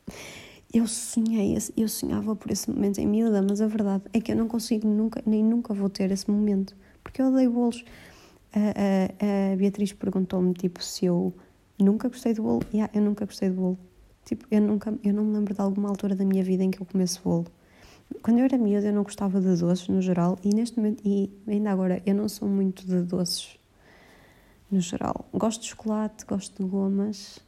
eu 0.73 0.87
sonhei, 0.87 1.57
eu 1.77 1.87
sonhava 1.87 2.35
por 2.35 2.51
esse 2.51 2.69
momento 2.69 2.99
em 2.99 3.07
miúda, 3.07 3.41
mas 3.41 3.61
a 3.61 3.67
verdade 3.67 4.03
é 4.11 4.19
que 4.19 4.31
eu 4.31 4.35
não 4.35 4.47
consigo 4.47 4.87
nunca, 4.87 5.21
nem 5.25 5.43
nunca 5.43 5.73
vou 5.73 5.89
ter 5.89 6.11
esse 6.11 6.29
momento, 6.29 6.75
porque 7.03 7.21
eu 7.21 7.27
odeio 7.27 7.51
bolos. 7.51 7.83
A, 8.53 8.59
a, 8.59 9.53
a 9.53 9.55
Beatriz 9.55 9.93
perguntou-me, 9.93 10.53
tipo, 10.53 10.83
se 10.83 11.05
eu 11.05 11.33
nunca 11.79 12.07
gostei 12.07 12.33
de 12.33 12.41
bolo. 12.41 12.61
Yeah, 12.73 12.91
eu 12.95 13.01
nunca 13.01 13.25
gostei 13.25 13.49
de 13.49 13.55
bolo. 13.55 13.77
Tipo, 14.25 14.45
eu 14.49 14.61
nunca, 14.61 14.97
eu 15.03 15.13
não 15.13 15.23
me 15.25 15.33
lembro 15.33 15.53
de 15.53 15.61
alguma 15.61 15.89
altura 15.89 16.15
da 16.15 16.23
minha 16.23 16.43
vida 16.43 16.63
em 16.63 16.71
que 16.71 16.81
eu 16.81 16.85
comesse 16.85 17.19
bolo. 17.19 17.45
Quando 18.21 18.39
eu 18.39 18.45
era 18.45 18.57
miúda 18.57 18.87
eu 18.87 18.93
não 18.93 19.03
gostava 19.03 19.41
de 19.41 19.55
doces 19.55 19.87
no 19.87 20.01
geral 20.01 20.37
e 20.43 20.53
neste 20.53 20.77
momento, 20.77 21.01
e 21.03 21.31
ainda 21.47 21.71
agora, 21.71 22.01
eu 22.05 22.13
não 22.13 22.29
sou 22.29 22.47
muito 22.47 22.85
de 22.85 23.01
doces 23.01 23.57
no 24.71 24.79
geral. 24.79 25.25
Gosto 25.33 25.61
de 25.61 25.69
chocolate, 25.69 26.25
gosto 26.25 26.63
de 26.63 26.69
gomas, 26.69 27.39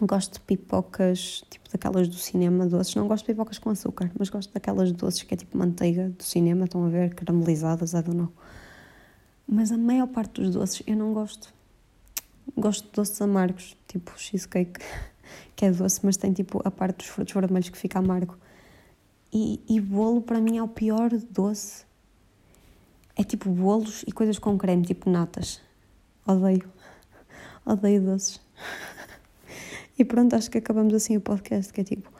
gosto 0.00 0.34
de 0.34 0.40
pipocas, 0.40 1.44
tipo 1.48 1.70
daquelas 1.70 2.08
do 2.08 2.16
cinema 2.16 2.66
doces. 2.66 2.94
Não 2.94 3.06
gosto 3.06 3.24
de 3.24 3.32
pipocas 3.32 3.58
com 3.58 3.70
açúcar, 3.70 4.10
mas 4.18 4.28
gosto 4.28 4.52
daquelas 4.52 4.90
doces 4.92 5.22
que 5.22 5.34
é 5.34 5.36
tipo 5.36 5.56
manteiga 5.56 6.10
do 6.10 6.22
cinema, 6.22 6.64
estão 6.64 6.84
a 6.84 6.88
ver, 6.88 7.14
caramelizadas, 7.14 7.92
I 7.92 8.02
don't 8.02 8.16
know. 8.16 8.32
Mas 9.46 9.70
a 9.70 9.78
maior 9.78 10.08
parte 10.08 10.40
dos 10.40 10.54
doces 10.54 10.82
eu 10.86 10.96
não 10.96 11.12
gosto. 11.12 11.52
Gosto 12.56 12.84
de 12.86 12.92
doces 12.92 13.20
amargos, 13.22 13.76
tipo 13.86 14.12
cheesecake, 14.18 14.80
que 15.54 15.64
é 15.64 15.70
doce, 15.70 16.00
mas 16.02 16.16
tem 16.16 16.32
tipo 16.32 16.60
a 16.64 16.70
parte 16.70 16.98
dos 16.98 17.06
frutos 17.06 17.32
vermelhos 17.32 17.68
que 17.68 17.78
fica 17.78 17.98
amargo. 17.98 18.36
E, 19.32 19.60
e 19.68 19.80
bolo 19.80 20.22
para 20.22 20.40
mim 20.40 20.58
é 20.58 20.62
o 20.62 20.68
pior 20.68 21.10
doce. 21.30 21.84
É 23.16 23.22
tipo 23.22 23.48
bolos 23.48 24.04
e 24.06 24.12
coisas 24.12 24.38
com 24.38 24.58
creme, 24.58 24.84
tipo 24.84 25.08
natas. 25.08 25.60
Odeio. 26.26 26.68
Odeio 27.64 28.02
doces. 28.02 28.40
E 29.98 30.04
pronto, 30.04 30.34
acho 30.34 30.50
que 30.50 30.58
acabamos 30.58 30.92
assim 30.92 31.16
o 31.16 31.20
podcast, 31.20 31.72
que 31.72 31.80
é 31.80 31.84
tipo, 31.84 32.12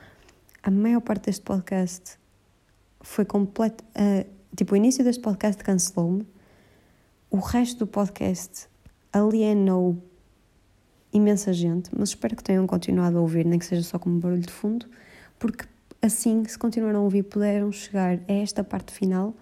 a 0.62 0.70
maior 0.70 1.00
parte 1.00 1.26
deste 1.26 1.42
podcast 1.42 2.16
foi 3.00 3.24
completo. 3.24 3.84
Uh, 3.90 4.28
tipo, 4.56 4.74
o 4.74 4.76
início 4.76 5.02
deste 5.02 5.20
podcast 5.20 5.62
cancelou-me, 5.62 6.26
o 7.30 7.38
resto 7.38 7.80
do 7.80 7.86
podcast 7.86 8.68
alienou 9.12 9.98
imensa 11.12 11.52
gente, 11.52 11.90
mas 11.96 12.10
espero 12.10 12.36
que 12.36 12.42
tenham 12.42 12.66
continuado 12.66 13.18
a 13.18 13.20
ouvir, 13.20 13.44
nem 13.44 13.58
que 13.58 13.66
seja 13.66 13.82
só 13.82 13.98
como 13.98 14.18
barulho 14.18 14.42
de 14.42 14.52
fundo, 14.52 14.86
porque 15.38 15.64
assim, 16.02 16.44
se 16.44 16.58
continuaram 16.58 17.00
a 17.00 17.02
ouvir, 17.02 17.22
puderam 17.22 17.72
chegar 17.72 18.18
a 18.28 18.32
esta 18.32 18.62
parte 18.62 18.92
final 18.92 19.34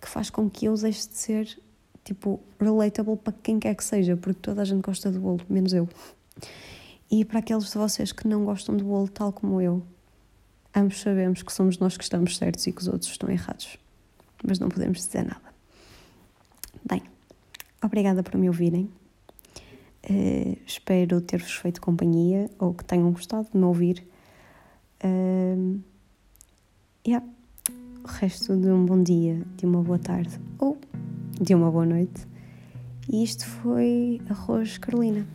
que 0.00 0.08
faz 0.08 0.30
com 0.30 0.48
que 0.48 0.66
eu 0.66 0.74
deixe 0.74 1.08
de 1.08 1.16
ser, 1.16 1.58
tipo, 2.04 2.40
relatable 2.60 3.16
para 3.16 3.32
quem 3.42 3.58
quer 3.58 3.74
que 3.74 3.84
seja, 3.84 4.16
porque 4.16 4.40
toda 4.40 4.62
a 4.62 4.64
gente 4.64 4.82
gosta 4.82 5.10
de 5.10 5.18
bolo, 5.18 5.40
menos 5.48 5.72
eu. 5.72 5.88
E 7.10 7.24
para 7.24 7.38
aqueles 7.38 7.70
de 7.70 7.78
vocês 7.78 8.12
que 8.12 8.26
não 8.26 8.44
gostam 8.44 8.76
de 8.76 8.82
bolo 8.82 9.08
tal 9.08 9.32
como 9.32 9.60
eu, 9.60 9.82
ambos 10.74 11.00
sabemos 11.00 11.42
que 11.42 11.52
somos 11.52 11.78
nós 11.78 11.96
que 11.96 12.02
estamos 12.02 12.36
certos 12.36 12.66
e 12.66 12.72
que 12.72 12.80
os 12.80 12.88
outros 12.88 13.10
estão 13.10 13.30
errados. 13.30 13.78
Mas 14.44 14.58
não 14.58 14.68
podemos 14.68 14.98
dizer 14.98 15.24
nada. 15.24 15.54
Bem, 16.84 17.02
obrigada 17.82 18.22
por 18.22 18.36
me 18.36 18.48
ouvirem. 18.48 18.90
Uh, 20.08 20.56
espero 20.64 21.20
ter-vos 21.20 21.52
feito 21.52 21.80
companhia 21.80 22.48
ou 22.58 22.72
que 22.72 22.84
tenham 22.84 23.10
gostado 23.10 23.48
de 23.50 23.56
me 23.56 23.64
ouvir. 23.64 24.06
Uh, 25.02 25.80
yeah. 27.06 27.26
O 28.04 28.08
resto 28.08 28.56
de 28.56 28.68
um 28.68 28.86
bom 28.86 29.02
dia, 29.02 29.42
de 29.56 29.66
uma 29.66 29.82
boa 29.82 29.98
tarde 29.98 30.38
ou 30.58 30.78
de 31.40 31.54
uma 31.54 31.70
boa 31.70 31.84
noite. 31.86 32.26
E 33.08 33.22
isto 33.22 33.44
foi 33.46 34.20
Arroz 34.28 34.78
Carolina. 34.78 35.26